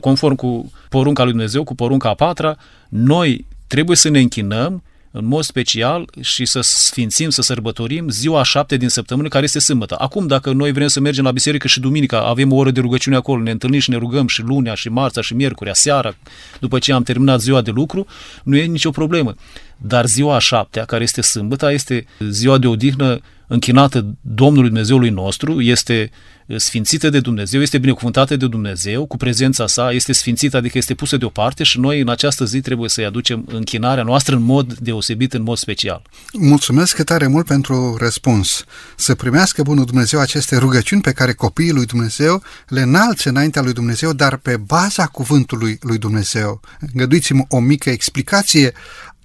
[0.00, 2.56] Conform cu porunca lui Dumnezeu, cu porunca a patra,
[2.88, 8.76] noi trebuie să ne închinăm în mod special și să sfințim, să sărbătorim ziua șapte
[8.76, 9.96] din săptămână, care este sâmbătă.
[9.98, 13.16] Acum, dacă noi vrem să mergem la biserică și duminica, avem o oră de rugăciune
[13.16, 16.14] acolo, ne întâlnim și ne rugăm și lunea, și marța, și miercurea, seara,
[16.60, 18.06] după ce am terminat ziua de lucru,
[18.42, 19.34] nu e nicio problemă.
[19.76, 23.20] Dar ziua a șaptea, care este sâmbătă, este ziua de odihnă
[23.50, 26.10] închinată Domnului Dumnezeului nostru, este
[26.56, 31.16] sfințită de Dumnezeu, este binecuvântată de Dumnezeu, cu prezența sa, este sfințită, adică este pusă
[31.16, 35.42] deoparte și noi în această zi trebuie să-i aducem închinarea noastră în mod deosebit, în
[35.42, 36.02] mod special.
[36.32, 38.64] Mulțumesc tare mult pentru răspuns.
[38.96, 43.72] Să primească Bunul Dumnezeu aceste rugăciuni pe care copiii lui Dumnezeu le înalțe înaintea lui
[43.72, 46.60] Dumnezeu, dar pe baza cuvântului lui Dumnezeu.
[46.92, 48.72] Îngăduiți-mi o mică explicație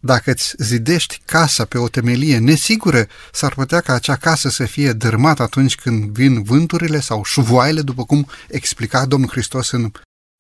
[0.06, 4.92] dacă îți zidești casa pe o temelie nesigură, s-ar putea ca acea casă să fie
[4.94, 9.92] dărmată atunci când vin vânturile sau șuvoaile, după cum explica Domnul Hristos în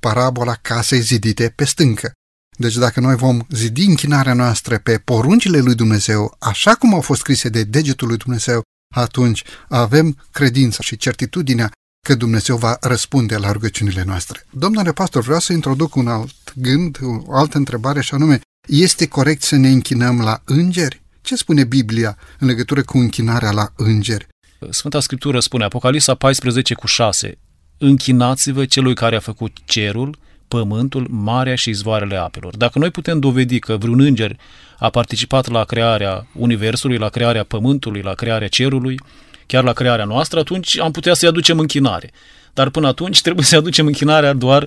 [0.01, 2.11] parabola casei zidite pe stâncă.
[2.57, 7.19] Deci dacă noi vom zidi închinarea noastră pe poruncile lui Dumnezeu, așa cum au fost
[7.19, 8.61] scrise de degetul lui Dumnezeu,
[8.95, 11.71] atunci avem credința și certitudinea
[12.07, 14.45] că Dumnezeu va răspunde la rugăciunile noastre.
[14.49, 19.41] Domnule pastor, vreau să introduc un alt gând, o altă întrebare și anume, este corect
[19.41, 21.01] să ne închinăm la îngeri?
[21.21, 24.27] Ce spune Biblia în legătură cu închinarea la îngeri?
[24.69, 27.37] Sfânta Scriptură spune, Apocalipsa 14 cu 6,
[27.77, 32.57] Închinați-vă celui care a făcut cerul, pământul, marea și izvoarele apelor.
[32.57, 34.37] Dacă noi putem dovedi că vreun înger
[34.79, 38.99] a participat la crearea Universului, la crearea Pământului, la crearea Cerului,
[39.45, 42.11] chiar la crearea noastră, atunci am putea să-i aducem închinare.
[42.53, 44.65] Dar până atunci trebuie să-i aducem închinarea doar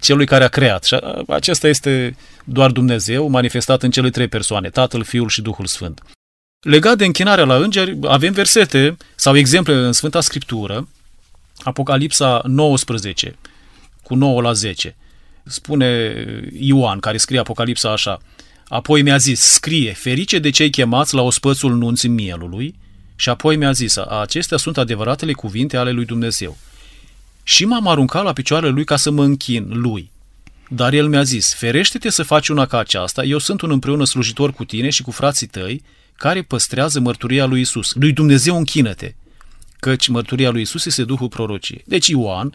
[0.00, 0.84] celui care a creat.
[0.84, 0.96] Și
[1.28, 6.02] acesta este doar Dumnezeu, manifestat în cele trei persoane, Tatăl, Fiul și Duhul Sfânt.
[6.60, 10.88] Legat de închinarea la îngeri, avem versete sau exemple în Sfânta Scriptură,
[11.62, 13.36] Apocalipsa 19,
[14.02, 14.96] cu 9 la 10.
[15.44, 16.14] Spune
[16.58, 18.20] Ioan, care scrie Apocalipsa așa,
[18.68, 22.74] Apoi mi-a zis, scrie, ferice de cei chemați la ospățul nunții mielului,
[23.16, 26.56] Și apoi mi-a zis, acestea sunt adevăratele cuvinte ale lui Dumnezeu.
[27.44, 30.10] Și m-am aruncat la picioarele lui ca să mă închin lui.
[30.68, 34.52] Dar el mi-a zis, ferește-te să faci una ca aceasta, eu sunt un împreună slujitor
[34.52, 35.82] cu tine și cu frații tăi,
[36.16, 37.92] care păstrează mărturia lui Isus.
[37.94, 39.14] Lui Dumnezeu închină-te,
[39.80, 41.82] căci mărturia lui Isus este Duhul prorociei.
[41.86, 42.54] Deci Ioan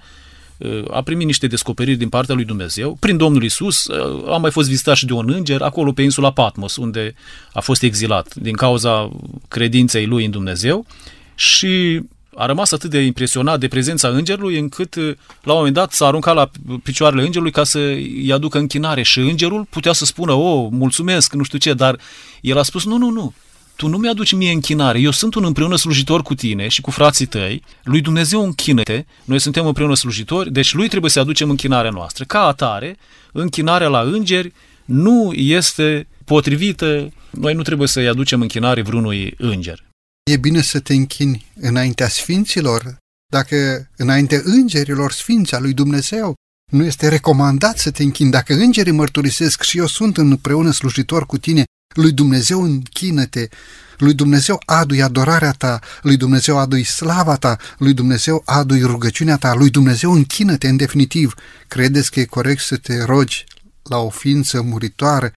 [0.57, 2.97] uh, a primit niște descoperiri din partea lui Dumnezeu.
[2.99, 6.31] Prin Domnul Isus uh, a mai fost vizitat și de un înger acolo pe insula
[6.31, 7.13] Patmos, unde
[7.53, 9.11] a fost exilat din cauza
[9.47, 10.85] credinței lui în Dumnezeu
[11.35, 12.01] și
[12.39, 16.05] a rămas atât de impresionat de prezența îngerului încât uh, la un moment dat s-a
[16.05, 16.49] aruncat la
[16.83, 21.57] picioarele îngerului ca să-i aducă închinare și îngerul putea să spună, o, mulțumesc, nu știu
[21.57, 21.99] ce, dar
[22.41, 23.33] el a spus, nu, nu, nu,
[23.75, 27.25] tu nu mi-aduci mie închinare, eu sunt un împreună slujitor cu tine și cu frații
[27.25, 32.23] tăi, lui Dumnezeu închină-te, noi suntem împreună slujitori, deci lui trebuie să aducem închinarea noastră.
[32.23, 32.97] Ca atare,
[33.31, 34.53] închinarea la îngeri
[34.85, 39.88] nu este potrivită, noi nu trebuie să-i aducem închinare vreunui înger.
[40.29, 42.97] E bine să te închini înaintea sfinților,
[43.31, 46.33] dacă înainte îngerilor sfinți a lui Dumnezeu,
[46.71, 48.31] nu este recomandat să te închini.
[48.31, 51.63] Dacă îngerii mărturisesc și eu sunt împreună slujitor cu tine,
[51.95, 53.47] lui Dumnezeu închină-te,
[53.97, 59.53] lui Dumnezeu adui adorarea ta, lui Dumnezeu adui slava ta, lui Dumnezeu adui rugăciunea ta,
[59.53, 61.33] lui Dumnezeu închină-te în definitiv.
[61.67, 63.45] Credeți că e corect să te rogi
[63.83, 65.33] la o ființă muritoare,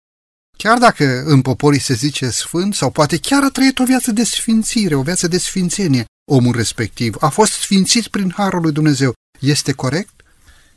[0.63, 4.25] chiar dacă în poporii se zice sfânt sau poate chiar a trăit o viață de
[4.25, 9.13] sfințire, o viață de sfințenie, omul respectiv, a fost sfințit prin Harul lui Dumnezeu.
[9.41, 10.13] Este corect?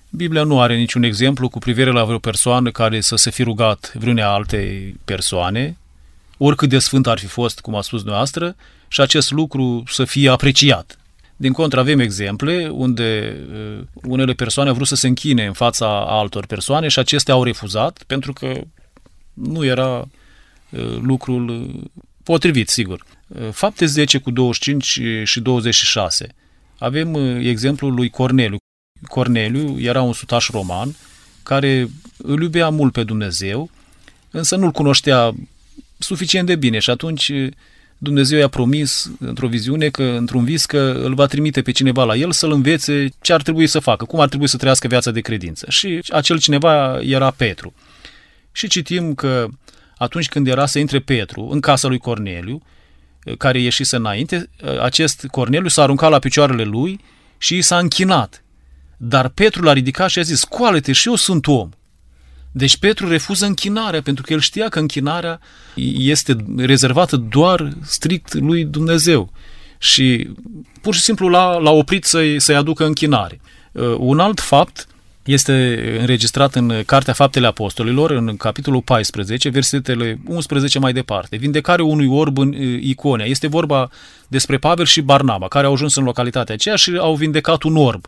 [0.10, 3.91] Biblia nu are niciun exemplu cu privire la vreo persoană care să se fi rugat
[3.95, 5.78] vreunea alte persoane,
[6.38, 8.56] oricât de sfânt ar fi fost, cum a spus noastră,
[8.88, 10.98] și acest lucru să fie apreciat.
[11.36, 16.06] Din contră, avem exemple unde uh, unele persoane au vrut să se închine în fața
[16.08, 18.62] altor persoane și acestea au refuzat pentru că
[19.36, 20.08] nu era
[20.69, 23.06] uh, lucrul uh, potrivit, sigur.
[23.28, 26.28] Uh, fapte 10 cu 25 și 26.
[26.78, 28.58] Avem uh, exemplul lui Corneliu.
[29.08, 30.95] Corneliu era un sutaș roman
[31.43, 33.69] care îl iubea mult pe Dumnezeu,
[34.32, 35.34] însă nu-l cunoștea
[35.98, 37.32] suficient de bine și atunci
[37.98, 42.15] Dumnezeu i-a promis într-o viziune că, într-un vis, că îl va trimite pe cineva la
[42.15, 45.19] el să-l învețe ce ar trebui să facă, cum ar trebui să trăiască viața de
[45.19, 45.65] credință.
[45.69, 47.74] Și acel cineva era Petru.
[48.56, 49.48] Și citim că
[49.98, 52.62] atunci când era să intre Petru în casa lui Corneliu,
[53.38, 54.50] care ieșise înainte,
[54.82, 57.00] acest Corneliu s-a aruncat la picioarele lui
[57.38, 58.44] și i s-a închinat.
[58.98, 61.70] Dar Petru l-a ridicat și a zis, scoală-te și eu sunt om.
[62.52, 65.39] Deci Petru refuză închinarea, pentru că el știa că închinarea
[65.98, 69.32] este rezervată doar strict lui Dumnezeu.
[69.78, 70.30] Și
[70.82, 73.41] pur și simplu l-a, l-a oprit să-i, să-i aducă închinare.
[73.72, 74.88] Uh, un alt fapt
[75.25, 81.38] este înregistrat în Cartea Faptele Apostolilor, în capitolul 14, versetele 11 mai departe.
[81.38, 83.25] Vindecare unui orb în uh, Iconia.
[83.25, 83.89] Este vorba
[84.27, 88.05] despre Pavel și Barnaba, care au ajuns în localitatea aceea și au vindecat un orb.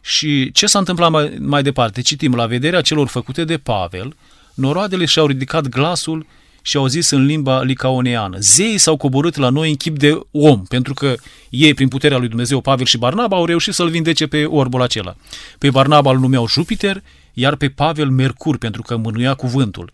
[0.00, 2.00] Și ce s-a întâmplat mai, mai departe?
[2.00, 4.16] Citim, la vederea celor făcute de Pavel,
[4.54, 6.26] noroadele și-au ridicat glasul
[6.68, 10.62] și au zis în limba licaoneană, zeii s-au coborât la noi în chip de om,
[10.62, 11.14] pentru că
[11.50, 15.16] ei, prin puterea lui Dumnezeu, Pavel și Barnaba, au reușit să-l vindece pe orbul acela.
[15.58, 17.02] Pe Barnaba îl numeau Jupiter,
[17.32, 19.92] iar pe Pavel Mercur, pentru că mânuia cuvântul.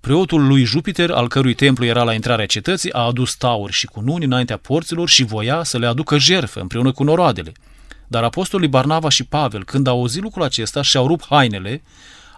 [0.00, 4.24] Preotul lui Jupiter, al cărui templu era la intrarea cetății, a adus tauri și cununi
[4.24, 7.52] înaintea porților și voia să le aducă jertfă împreună cu noroadele.
[8.06, 11.82] Dar apostolii Barnava și Pavel, când au auzit lucrul acesta și au rupt hainele,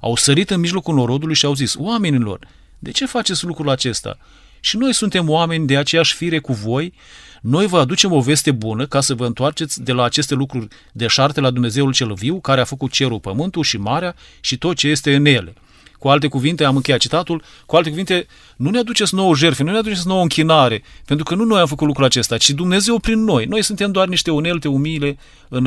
[0.00, 2.38] au sărit în mijlocul norodului și au zis, oamenilor,
[2.84, 4.18] de ce faceți lucrul acesta?
[4.60, 6.94] Și noi suntem oameni de aceeași fire cu voi,
[7.42, 11.06] noi vă aducem o veste bună ca să vă întoarceți de la aceste lucruri de
[11.06, 14.88] șarte la Dumnezeul cel viu, care a făcut cerul, pământul și marea și tot ce
[14.88, 15.54] este în ele.
[15.98, 19.70] Cu alte cuvinte, am încheiat citatul, cu alte cuvinte, nu ne aduceți nouă jertfe, nu
[19.70, 23.24] ne aduceți nouă închinare, pentru că nu noi am făcut lucrul acesta, ci Dumnezeu prin
[23.24, 23.44] noi.
[23.44, 25.18] Noi suntem doar niște unelte umile
[25.48, 25.66] în,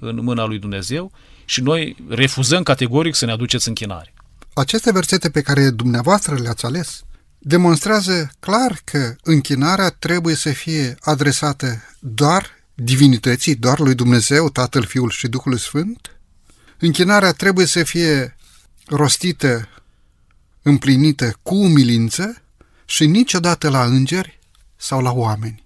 [0.00, 1.12] în mâna lui Dumnezeu
[1.44, 4.13] și noi refuzăm categoric să ne aduceți închinare.
[4.54, 7.04] Aceste versete pe care dumneavoastră le-ați ales
[7.38, 15.10] demonstrează clar că închinarea trebuie să fie adresată doar divinității, doar lui Dumnezeu, Tatăl, Fiul
[15.10, 16.20] și Duhul Sfânt.
[16.78, 18.36] Închinarea trebuie să fie
[18.86, 19.68] rostită,
[20.62, 22.42] împlinită cu umilință
[22.84, 24.38] și niciodată la îngeri
[24.76, 25.63] sau la oameni.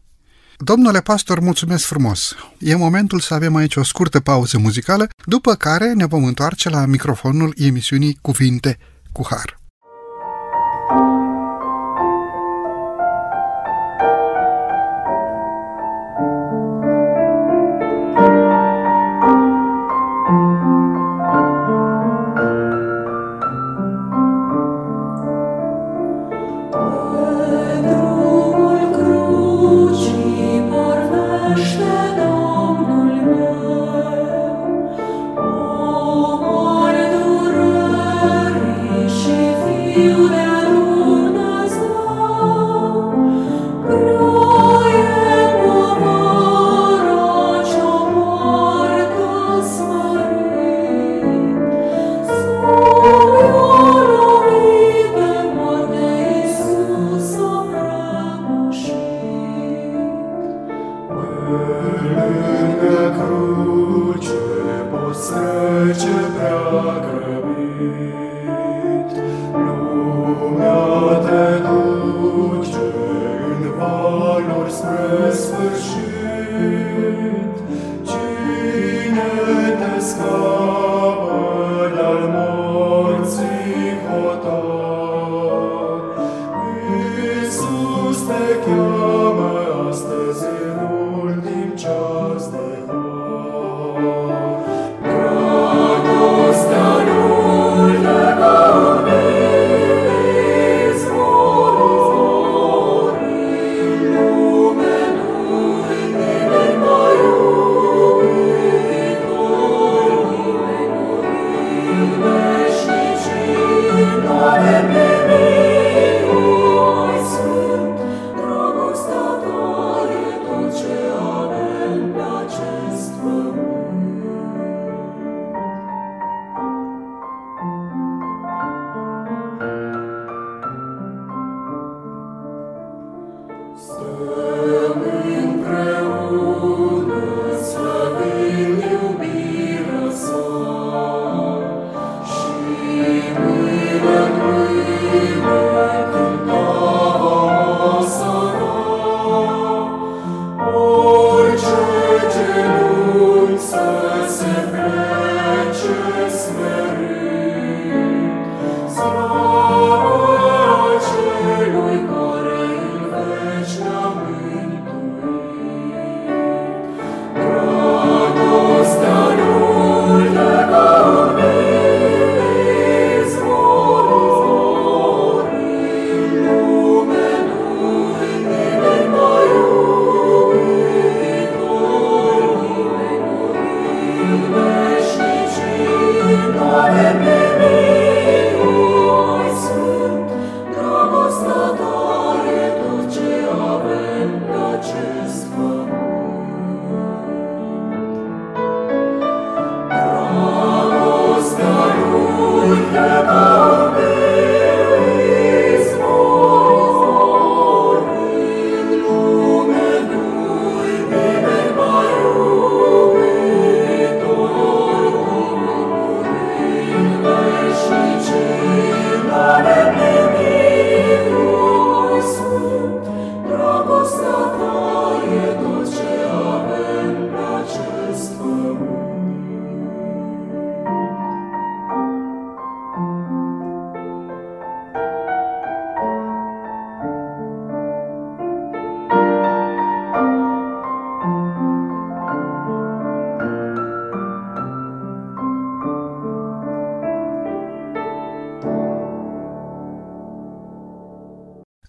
[0.60, 2.34] Domnule pastor, mulțumesc frumos!
[2.58, 6.86] E momentul să avem aici o scurtă pauză muzicală, după care ne vom întoarce la
[6.86, 8.78] microfonul emisiunii Cuvinte
[9.12, 9.57] cu Har.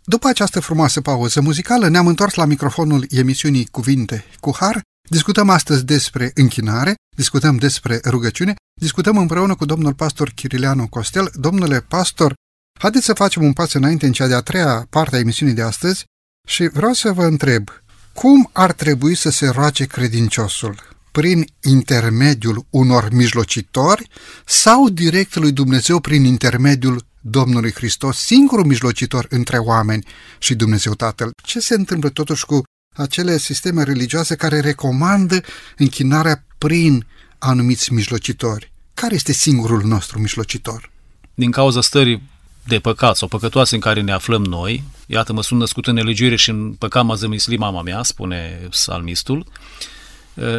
[0.10, 4.82] După această frumoasă pauză muzicală, ne-am întors la microfonul emisiunii Cuvinte cu Har.
[5.10, 11.32] Discutăm astăzi despre închinare, discutăm despre rugăciune, discutăm împreună cu domnul pastor Chirileanu Costel.
[11.34, 12.34] Domnule pastor,
[12.80, 16.04] haideți să facem un pas înainte în cea de-a treia parte a emisiunii de astăzi
[16.48, 17.70] și vreau să vă întreb,
[18.14, 20.76] cum ar trebui să se roage credinciosul?
[21.12, 24.10] Prin intermediul unor mijlocitori
[24.46, 30.06] sau direct lui Dumnezeu prin intermediul Domnului Hristos, singurul mijlocitor între oameni
[30.40, 31.32] și Dumnezeu Tatăl.
[31.44, 32.64] Ce se întâmplă totuși cu
[32.96, 35.42] acele sisteme religioase care recomandă
[35.78, 37.06] închinarea prin
[37.38, 38.72] anumiți mijlocitori?
[38.94, 40.92] Care este singurul nostru mijlocitor?
[41.34, 42.22] Din cauza stării
[42.68, 46.36] de păcat sau păcătoase în care ne aflăm noi, iată, mă sunt născut în nelegiuire
[46.36, 49.46] și în păcat m-a zămislit mama mea, spune psalmistul,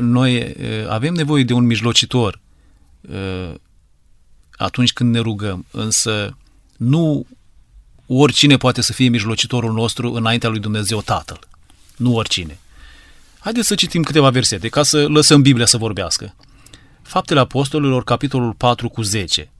[0.00, 0.56] noi
[0.88, 2.40] avem nevoie de un mijlocitor
[4.52, 6.36] atunci când ne rugăm, însă
[6.80, 7.26] nu
[8.06, 11.38] oricine poate să fie mijlocitorul nostru înaintea lui Dumnezeu Tatăl.
[11.96, 12.58] Nu oricine.
[13.38, 16.34] Haideți să citim câteva versete ca să lăsăm Biblia să vorbească.
[17.02, 19.50] Faptele Apostolilor, capitolul 4 cu 10.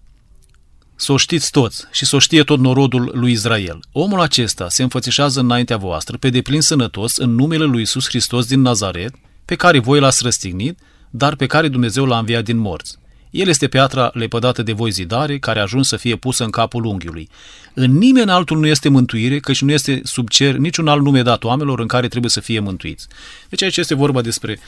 [0.96, 3.80] Să o știți toți și să o știe tot norodul lui Israel.
[3.92, 8.60] Omul acesta se înfățișează înaintea voastră pe deplin sănătos în numele lui Isus Hristos din
[8.60, 9.14] Nazaret,
[9.44, 10.78] pe care voi l-ați răstignit,
[11.10, 12.99] dar pe care Dumnezeu l-a înviat din morți.
[13.30, 16.84] El este piatra lepădată de voi zidare, care a ajuns să fie pusă în capul
[16.84, 17.28] unghiului.
[17.74, 21.44] În nimeni altul nu este mântuire, căci nu este sub cer niciun alt nume dat
[21.44, 23.06] oamenilor în care trebuie să fie mântuiți.
[23.48, 24.58] Deci aici este vorba despre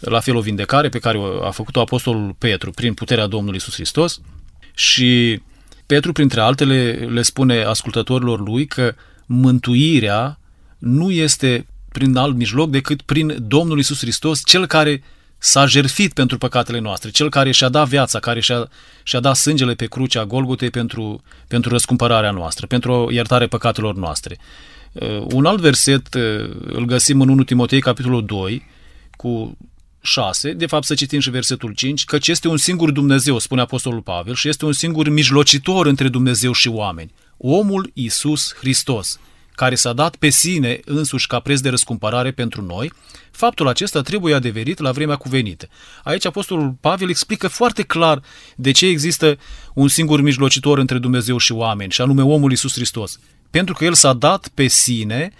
[0.00, 4.20] la fel o vindecare pe care a făcut-o Apostolul Petru prin puterea Domnului Isus Hristos
[4.74, 5.40] și
[5.86, 8.94] Petru, printre altele, le spune ascultătorilor lui că
[9.26, 10.38] mântuirea
[10.78, 15.02] nu este prin alt mijloc decât prin Domnul Isus Hristos, cel care
[15.38, 18.68] s-a jertfit pentru păcatele noastre, cel care și-a dat viața, care și-a,
[19.02, 24.38] și-a dat sângele pe crucea Golgotei pentru, pentru răscumpărarea noastră, pentru iertare păcatelor noastre.
[24.92, 26.22] Uh, un alt verset uh,
[26.60, 28.66] îl găsim în 1 Timotei, capitolul 2,
[29.16, 29.56] cu
[30.00, 34.00] 6, de fapt să citim și versetul 5, căci este un singur Dumnezeu, spune Apostolul
[34.00, 39.20] Pavel, și este un singur mijlocitor între Dumnezeu și oameni, omul Isus Hristos,
[39.58, 42.92] care s-a dat pe sine însuși ca preț de răscumpărare pentru noi,
[43.30, 45.68] faptul acesta trebuie adeverit la vremea cuvenită.
[46.04, 48.22] Aici Apostolul Pavel explică foarte clar
[48.56, 49.38] de ce există
[49.74, 53.18] un singur mijlocitor între Dumnezeu și oameni, și anume omul Iisus Hristos.
[53.50, 55.32] Pentru că El s-a dat pe sine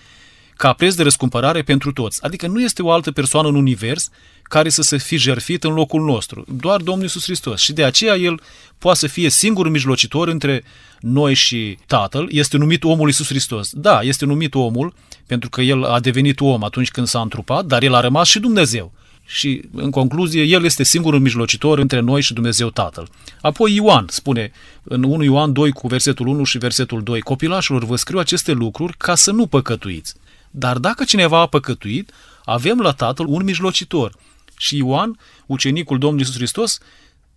[0.57, 2.25] ca preț de răscumpărare pentru toți.
[2.25, 4.09] Adică nu este o altă persoană în univers
[4.49, 6.45] care să se fi jertfit în locul nostru.
[6.57, 7.61] Doar Domnul Iisus Hristos.
[7.61, 8.41] Și de aceea El
[8.79, 10.65] poate să fie singurul mijlocitor între
[11.01, 12.29] noi și Tatăl.
[12.31, 13.71] Este numit omul Iisus Hristos.
[13.73, 14.95] Da, este numit omul,
[15.27, 18.39] pentru că El a devenit om atunci când s-a întrupat, dar El a rămas și
[18.39, 18.93] Dumnezeu.
[19.25, 23.09] Și, în concluzie, El este singurul mijlocitor între noi și Dumnezeu Tatăl.
[23.41, 27.97] Apoi Ioan spune în 1 Ioan 2 cu versetul 1 și versetul 2, Copilașilor, vă
[27.97, 30.15] scriu aceste lucruri ca să nu păcătuiți.
[30.51, 32.11] Dar dacă cineva a păcătuit,
[32.45, 34.13] avem la Tatăl un mijlocitor.
[34.59, 36.79] Și Ioan, ucenicul Domnului Iisus Hristos,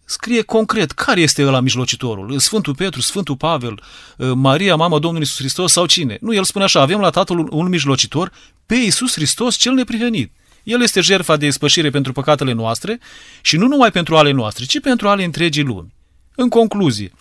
[0.06, 2.40] scrie concret care este ăla mijlocitorul.
[2.40, 3.84] Sfântul Petru, Sfântul Pavel,
[4.20, 6.18] ă, Maria, mama Domnului Iisus Hristos sau cine?
[6.22, 8.32] Nu, el spune așa, avem la Tatăl un mijlocitor
[8.66, 10.32] pe Iisus Hristos cel neprihănit.
[10.64, 13.00] El este jertfa de ispășire pentru păcatele noastre
[13.42, 15.94] și nu numai pentru ale noastre, ci pentru ale întregii lumi.
[16.36, 17.12] În concluzie,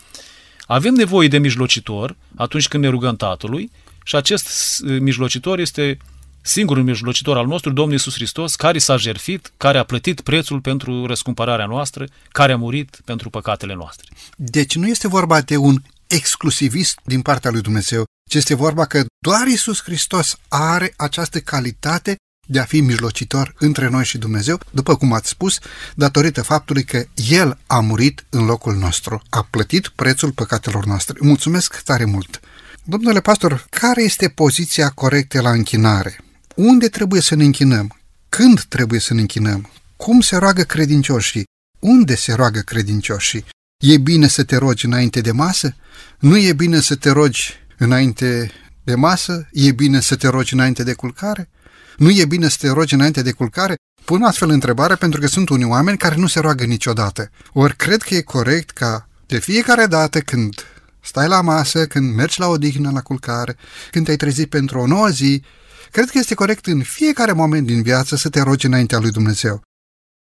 [0.65, 3.71] avem nevoie de mijlocitor atunci când ne rugăm Tatălui
[4.03, 5.97] și acest mijlocitor este
[6.41, 11.05] singurul mijlocitor al nostru, Domnul Iisus Hristos, care s-a jertfit, care a plătit prețul pentru
[11.05, 14.07] răscumpărarea noastră, care a murit pentru păcatele noastre.
[14.35, 19.05] Deci nu este vorba de un exclusivist din partea lui Dumnezeu, ci este vorba că
[19.25, 22.15] doar Iisus Hristos are această calitate
[22.47, 25.59] de a fi mijlocitor între noi și Dumnezeu, după cum ați spus,
[25.95, 31.17] datorită faptului că El a murit în locul nostru, a plătit prețul păcatelor noastre.
[31.19, 32.39] Mulțumesc tare mult!
[32.83, 36.19] Domnule pastor, care este poziția corectă la închinare?
[36.61, 37.97] Unde trebuie să ne închinăm?
[38.29, 39.69] Când trebuie să ne închinăm?
[39.95, 41.43] Cum se roagă credincioșii?
[41.79, 43.45] Unde se roagă credincioșii?
[43.83, 45.75] E bine să te rogi înainte de masă?
[46.19, 48.51] Nu e bine să te rogi înainte
[48.83, 49.47] de masă?
[49.51, 51.49] E bine să te rogi înainte de culcare?
[51.97, 53.75] Nu e bine să te rogi înainte de culcare?
[54.05, 57.29] Pun astfel întrebare pentru că sunt unii oameni care nu se roagă niciodată.
[57.53, 60.65] Ori cred că e corect ca de fiecare dată când
[61.03, 63.57] stai la masă, când mergi la odihnă, la culcare,
[63.91, 65.43] când te-ai trezit pentru o nouă zi,
[65.91, 69.61] cred că este corect în fiecare moment din viață să te rogi înaintea lui Dumnezeu.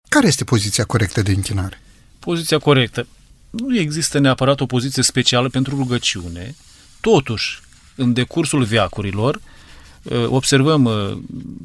[0.09, 1.81] Care este poziția corectă de închinare?
[2.19, 3.07] Poziția corectă.
[3.51, 6.55] Nu există neapărat o poziție specială pentru rugăciune.
[7.01, 7.61] Totuși,
[7.95, 9.41] în decursul veacurilor,
[10.11, 11.19] ă, observăm ă,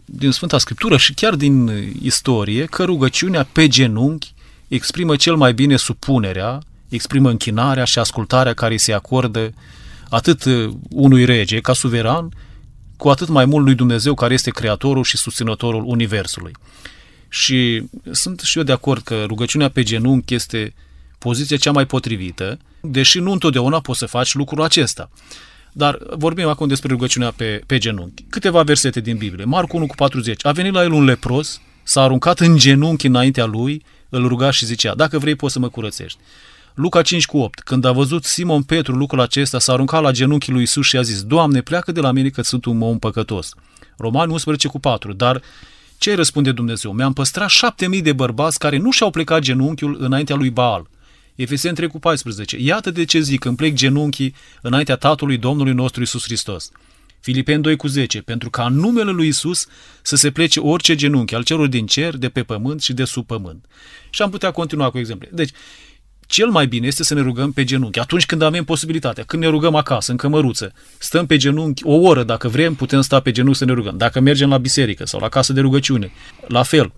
[0.06, 1.68] din Sfânta Scriptură și chiar din
[2.02, 4.34] istorie că rugăciunea pe genunchi
[4.68, 9.54] exprimă cel mai bine supunerea exprimă închinarea și ascultarea care se acordă
[10.10, 12.30] atât uh, unui rege ca suveran,
[12.98, 16.52] cu atât mai mult lui Dumnezeu care este creatorul și susținătorul Universului.
[17.30, 20.74] Și sunt și eu de acord că rugăciunea pe genunchi este
[21.18, 25.10] poziția cea mai potrivită, deși nu întotdeauna poți să faci lucrul acesta.
[25.72, 28.24] Dar vorbim acum despre rugăciunea pe, pe genunchi.
[28.30, 29.46] Câteva versete din Biblie.
[29.46, 30.46] Marcu 1 cu 40.
[30.46, 34.66] A venit la el un lepros, s-a aruncat în genunchi înaintea lui, îl ruga și
[34.66, 36.20] zicea, dacă vrei poți să mă curățești.
[36.76, 37.60] Luca 5 cu 8.
[37.60, 41.02] Când a văzut Simon Petru lucrul acesta, s-a aruncat la genunchii lui Isus și a
[41.02, 43.54] zis, Doamne, pleacă de la mine că sunt un om păcătos.
[43.98, 45.14] Romani 11 cu 4.
[45.14, 45.42] Dar
[45.98, 46.92] ce răspunde Dumnezeu?
[46.92, 50.88] Mi-am păstrat șapte mii de bărbați care nu și-au plecat genunchiul înaintea lui Baal.
[51.36, 52.58] Efeseni 3 cu 14.
[52.60, 56.72] Iată de ce zic, îmi plec genunchii înaintea Tatălui Domnului nostru Isus Hristos.
[57.20, 58.22] Filipeni 2 cu 10.
[58.22, 59.68] Pentru ca în numele lui Isus
[60.02, 63.26] să se plece orice genunchi al celor din cer, de pe pământ și de sub
[63.26, 63.66] pământ.
[64.10, 65.30] Și am putea continua cu exemple.
[65.34, 65.52] Deci,
[66.28, 68.00] cel mai bine este să ne rugăm pe genunchi.
[68.00, 72.24] Atunci când avem posibilitatea, când ne rugăm acasă, în cămăruță, stăm pe genunchi o oră,
[72.24, 73.98] dacă vrem, putem sta pe genunchi să ne rugăm.
[73.98, 76.12] Dacă mergem la biserică sau la casă de rugăciune,
[76.48, 76.92] la fel,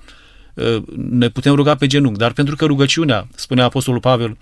[0.58, 2.20] ă, ne putem ruga pe genunchi.
[2.20, 4.38] Dar pentru că rugăciunea, spunea Apostolul Pavel,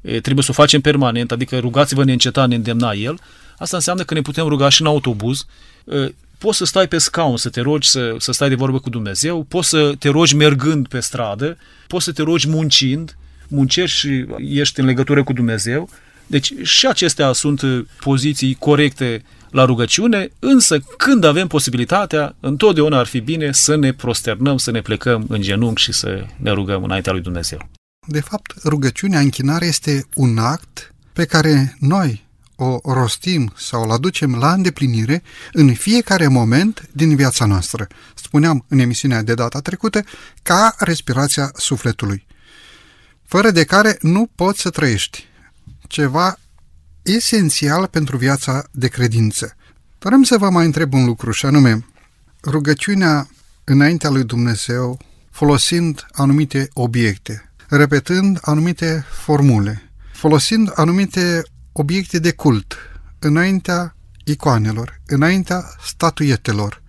[0.00, 3.18] trebuie să o facem permanent, adică rugați-vă neîncetat, ne îndemna El,
[3.58, 5.46] asta înseamnă că ne putem ruga și în autobuz,
[6.38, 9.42] poți să stai pe scaun, să te rogi, să, să stai de vorbă cu Dumnezeu,
[9.42, 13.16] poți să te rogi mergând pe stradă, poți să te rogi muncind,
[13.48, 15.88] muncești și ești în legătură cu Dumnezeu.
[16.26, 17.62] Deci și acestea sunt
[18.00, 24.56] poziții corecte la rugăciune, însă când avem posibilitatea, întotdeauna ar fi bine să ne prosternăm,
[24.56, 27.68] să ne plecăm în genunchi și să ne rugăm înaintea lui Dumnezeu.
[28.06, 32.24] De fapt, rugăciunea, închinare este un act pe care noi
[32.56, 35.22] o rostim sau o aducem la îndeplinire
[35.52, 37.86] în fiecare moment din viața noastră.
[38.14, 40.04] Spuneam în emisiunea de data trecută
[40.42, 42.26] ca respirația sufletului
[43.26, 45.24] fără de care nu poți să trăiești.
[45.86, 46.38] Ceva
[47.02, 49.54] esențial pentru viața de credință.
[49.98, 51.86] Vrem să vă mai întreb un lucru și anume,
[52.44, 53.28] rugăciunea
[53.64, 54.98] înaintea lui Dumnezeu
[55.30, 62.76] folosind anumite obiecte, repetând anumite formule, folosind anumite obiecte de cult
[63.18, 66.82] înaintea icoanelor, înaintea statuietelor,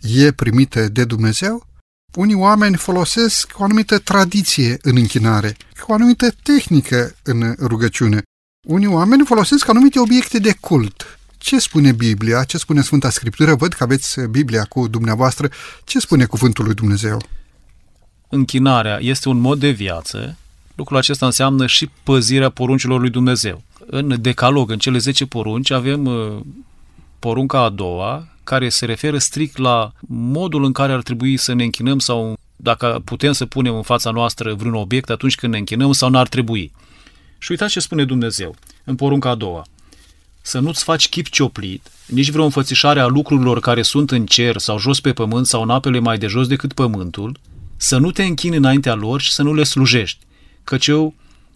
[0.00, 1.66] e primită de Dumnezeu?
[2.14, 5.56] Unii oameni folosesc o anumită tradiție în închinare,
[5.86, 8.22] o anumită tehnică în rugăciune.
[8.68, 11.18] Unii oameni folosesc anumite obiecte de cult.
[11.38, 12.44] Ce spune Biblia?
[12.44, 13.54] Ce spune Sfânta Scriptură?
[13.54, 15.48] Văd că aveți Biblia cu dumneavoastră.
[15.84, 17.22] Ce spune Cuvântul lui Dumnezeu?
[18.28, 20.36] Închinarea este un mod de viață.
[20.74, 23.62] Lucrul acesta înseamnă și păzirea poruncilor lui Dumnezeu.
[23.86, 26.40] În decalog, în cele 10 porunci, avem uh,
[27.18, 31.64] porunca a doua, care se referă strict la modul în care ar trebui să ne
[31.64, 35.92] închinăm sau dacă putem să punem în fața noastră vreun obiect atunci când ne închinăm
[35.92, 36.72] sau n-ar trebui.
[37.38, 39.66] Și uitați ce spune Dumnezeu în porunca a doua.
[40.40, 44.78] Să nu-ți faci chip cioplit, nici vreo înfățișare a lucrurilor care sunt în cer sau
[44.78, 47.36] jos pe pământ sau în apele mai de jos decât pământul,
[47.76, 50.18] să nu te închini înaintea lor și să nu le slujești,
[50.64, 51.14] căci eu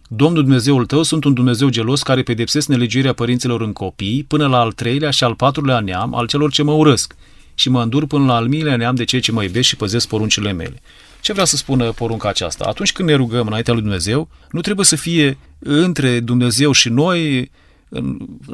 [0.09, 4.59] Domnul Dumnezeul tău sunt un Dumnezeu gelos care pedepsesc nelegiuirea părinților în copii până la
[4.59, 7.15] al treilea și al patrulea neam al celor ce mă urăsc
[7.55, 10.09] și mă îndur până la al miilea neam de cei ce mă iubesc și păzesc
[10.09, 10.83] poruncile mele.
[11.21, 12.65] Ce vrea să spună porunca aceasta?
[12.65, 17.51] Atunci când ne rugăm înaintea lui Dumnezeu, nu trebuie să fie între Dumnezeu și noi,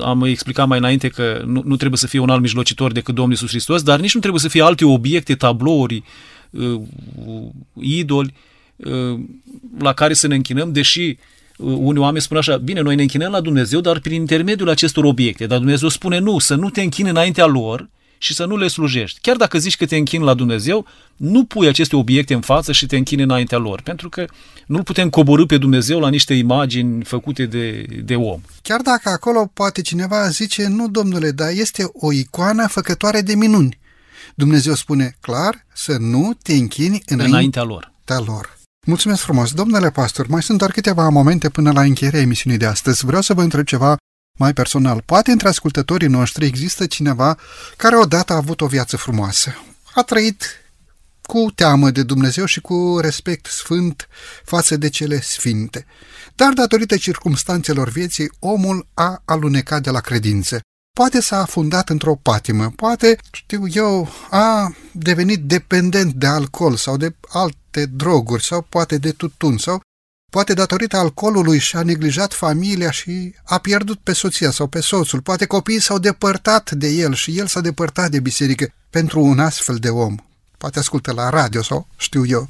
[0.01, 3.33] am explicat mai înainte că nu, nu trebuie să fie un alt mijlocitor decât Domnul
[3.33, 6.03] Iisus Hristos, dar nici nu trebuie să fie alte obiecte, tablouri,
[6.51, 6.81] uh,
[7.81, 8.35] idoli
[8.77, 9.21] uh,
[9.79, 11.17] la care să ne închinăm, deși
[11.63, 15.47] unii oameni spun așa, bine, noi ne închinăm la Dumnezeu, dar prin intermediul acestor obiecte.
[15.47, 17.89] Dar Dumnezeu spune nu, să nu te închini înaintea lor
[18.23, 19.21] și să nu le slujești.
[19.21, 20.87] Chiar dacă zici că te închini la Dumnezeu,
[21.17, 24.25] nu pui aceste obiecte în față și te închini înaintea lor, pentru că
[24.67, 28.41] nu-L putem coborâ pe Dumnezeu la niște imagini făcute de, de om.
[28.63, 33.79] Chiar dacă acolo poate cineva zice, nu, domnule, dar este o icoană făcătoare de minuni.
[34.35, 37.93] Dumnezeu spune clar să nu te închini înaintea, înaintea lor.
[38.27, 38.59] lor.
[38.87, 40.27] Mulțumesc frumos, domnule pastor.
[40.27, 43.05] Mai sunt doar câteva momente până la încheierea emisiunii de astăzi.
[43.05, 43.97] Vreau să vă întreb ceva
[44.39, 45.03] mai personal.
[45.07, 47.39] Poate între ascultătorii noștri există cineva
[47.77, 49.55] care odată a avut o viață frumoasă.
[49.95, 50.45] A trăit
[51.23, 54.09] cu teamă de Dumnezeu și cu respect sfânt
[54.45, 55.87] față de cele sfinte.
[56.35, 60.61] Dar datorită circumstanțelor vieții, omul a alunecat de la credință.
[61.01, 67.15] Poate s-a afundat într-o patimă, poate, știu eu, a devenit dependent de alcool sau de
[67.29, 69.81] alte droguri sau poate de tutun sau
[70.31, 75.47] poate datorită alcoolului și-a neglijat familia și a pierdut pe soția sau pe soțul, poate
[75.47, 79.89] copiii s-au depărtat de el și el s-a depărtat de biserică pentru un astfel de
[79.89, 80.15] om.
[80.59, 82.49] Poate ascultă la radio sau știu eu.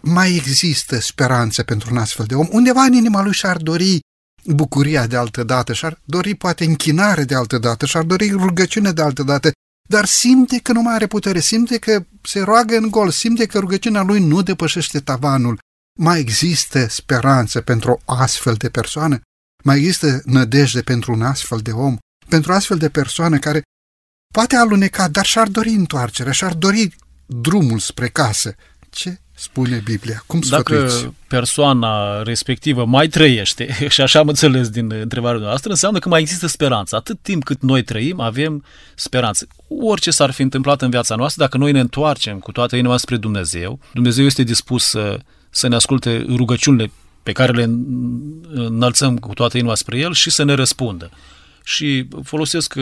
[0.00, 2.48] Mai există speranțe pentru un astfel de om.
[2.50, 4.00] Undeva în inima lui și-ar dori
[4.46, 9.02] bucuria de altă dată, și-ar dori poate închinare de altă dată, și-ar dori rugăciune de
[9.02, 9.50] altă dată,
[9.88, 13.58] dar simte că nu mai are putere, simte că se roagă în gol, simte că
[13.58, 15.58] rugăciunea lui nu depășește tavanul.
[15.98, 19.20] Mai există speranță pentru o astfel de persoană?
[19.64, 21.96] Mai există nădejde pentru un astfel de om?
[22.28, 23.62] Pentru astfel de persoană care
[24.32, 28.54] poate aluneca, dar și-ar dori întoarcerea, și-ar dori drumul spre casă.
[28.90, 30.22] Ce spune Biblia?
[30.26, 30.94] Cum sfătuiți?
[30.94, 36.20] Dacă persoana respectivă mai trăiește, și așa am înțeles din întrebarea noastră, înseamnă că mai
[36.20, 36.96] există speranță.
[36.96, 38.64] Atât timp cât noi trăim, avem
[38.94, 39.46] speranță.
[39.68, 43.16] Orice s-ar fi întâmplat în viața noastră, dacă noi ne întoarcem cu toată inima spre
[43.16, 45.18] Dumnezeu, Dumnezeu este dispus să,
[45.50, 46.90] să ne asculte rugăciunile
[47.22, 47.70] pe care le
[48.52, 51.10] înălțăm cu toată inima spre El și să ne răspundă.
[51.62, 52.74] Și folosesc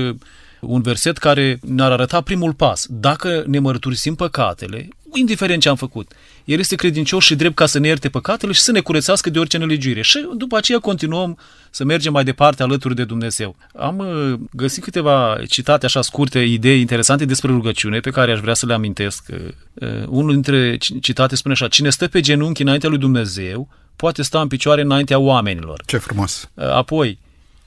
[0.60, 2.86] un verset care ne-ar arăta primul pas.
[2.90, 6.12] Dacă ne mărturisim păcatele, indiferent ce am făcut,
[6.44, 9.38] El este credincios și drept ca să ne ierte păcatele și să ne curățească de
[9.38, 10.02] orice nelegiuire.
[10.02, 11.38] Și după aceea continuăm
[11.70, 13.56] să mergem mai departe alături de Dumnezeu.
[13.76, 18.54] Am uh, găsit câteva citate așa scurte, idei interesante despre rugăciune pe care aș vrea
[18.54, 19.24] să le amintesc.
[19.30, 19.38] Uh,
[19.74, 24.40] uh, unul dintre citate spune așa, cine stă pe genunchi înaintea lui Dumnezeu, poate sta
[24.40, 25.82] în picioare înaintea oamenilor.
[25.86, 26.50] Ce frumos!
[26.54, 27.18] Apoi,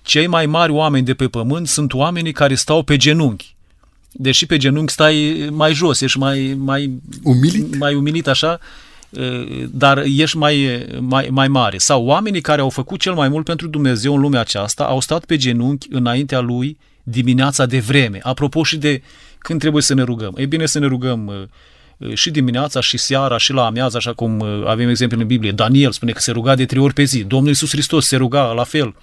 [0.02, 3.55] cei mai mari oameni de pe pământ sunt oamenii care stau pe genunchi.
[4.18, 6.92] Deși pe genunchi stai mai jos, ești mai, mai,
[7.24, 7.78] umilit.
[7.78, 8.60] mai umilit așa,
[9.72, 11.78] dar ești mai, mai, mai mare.
[11.78, 15.26] Sau oamenii care au făcut cel mai mult pentru Dumnezeu în lumea aceasta au stat
[15.26, 18.20] pe genunchi înaintea lui dimineața de vreme.
[18.24, 19.02] Apropo și de
[19.38, 20.34] când trebuie să ne rugăm.
[20.38, 21.50] E bine să ne rugăm
[22.14, 25.52] și dimineața și seara și la amiază, așa cum avem exemple în Biblie.
[25.52, 27.24] Daniel spune că se ruga de trei ori pe zi.
[27.24, 28.96] Domnul Iisus Hristos se ruga la fel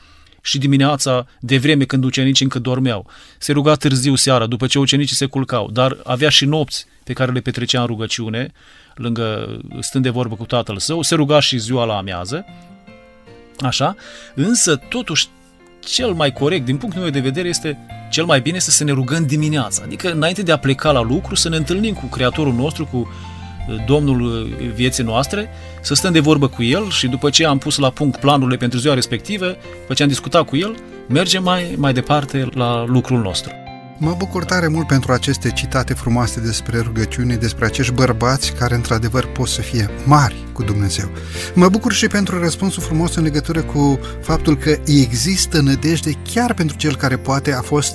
[0.43, 3.07] și dimineața, de vreme când ucenicii încă dormeau.
[3.39, 7.33] Se ruga târziu seara, după ce ucenicii se culcau, dar avea și nopți pe care
[7.33, 8.53] le petrecea în rugăciune,
[8.95, 12.45] lângă, stând de vorbă cu tatăl său, se ruga și ziua la amiază,
[13.61, 13.97] așa,
[14.35, 15.29] însă totuși
[15.81, 17.79] cel mai corect, din punctul meu de vedere, este
[18.11, 19.83] cel mai bine să se ne rugăm dimineața.
[19.85, 23.09] Adică, înainte de a pleca la lucru, să ne întâlnim cu Creatorul nostru, cu
[23.87, 25.49] Domnul vieții noastre,
[25.81, 28.79] să stăm de vorbă cu El și după ce am pus la punct planurile pentru
[28.79, 29.47] ziua respectivă,
[29.81, 30.75] după ce am discutat cu El,
[31.09, 33.53] mergem mai, mai departe la lucrul nostru.
[33.99, 39.27] Mă bucur tare mult pentru aceste citate frumoase despre rugăciune, despre acești bărbați care într-adevăr
[39.27, 41.11] pot să fie mari cu Dumnezeu.
[41.55, 46.77] Mă bucur și pentru răspunsul frumos în legătură cu faptul că există nădejde chiar pentru
[46.77, 47.93] cel care poate a fost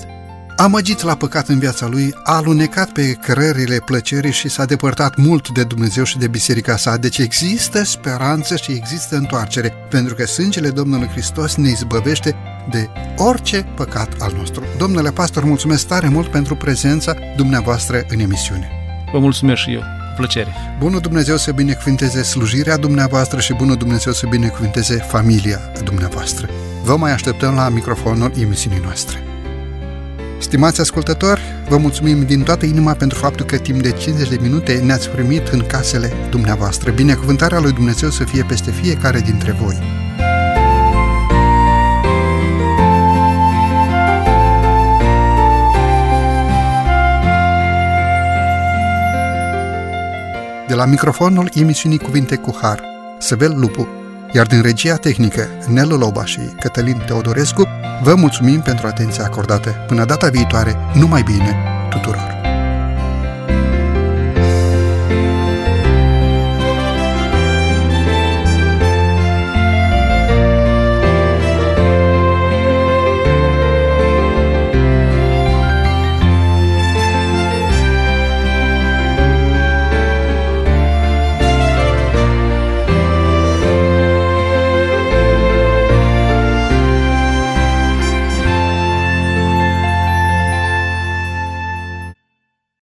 [0.57, 5.49] amăgit la păcat în viața lui, a alunecat pe cărările plăcerii și s-a depărtat mult
[5.49, 6.97] de Dumnezeu și de biserica sa.
[6.97, 12.35] Deci există speranță și există întoarcere, pentru că sângele Domnului Hristos ne izbăvește
[12.71, 14.63] de orice păcat al nostru.
[14.77, 18.71] Domnule pastor, mulțumesc tare mult pentru prezența dumneavoastră în emisiune.
[19.11, 19.81] Vă mulțumesc și eu.
[20.15, 20.53] Plăcere.
[20.79, 26.49] Bunul Dumnezeu să binecuvinteze slujirea dumneavoastră și bunul Dumnezeu să binecuvinteze familia dumneavoastră.
[26.83, 29.26] Vă mai așteptăm la microfonul emisiunii noastre.
[30.39, 34.73] Stimați ascultători, vă mulțumim din toată inima pentru faptul că timp de 50 de minute
[34.73, 36.91] ne-ați primit în casele dumneavoastră.
[36.91, 39.77] Binecuvântarea lui Dumnezeu să fie peste fiecare dintre voi.
[50.67, 52.83] De la microfonul emisiunii Cuvinte cu Har,
[53.19, 53.87] Săvel Lupu,
[54.33, 57.67] iar din regia tehnică Nelu Loba și Cătălin Teodorescu,
[58.01, 59.69] vă mulțumim pentru atenția acordată.
[59.87, 61.55] Până data viitoare, numai bine
[61.89, 62.36] tuturor!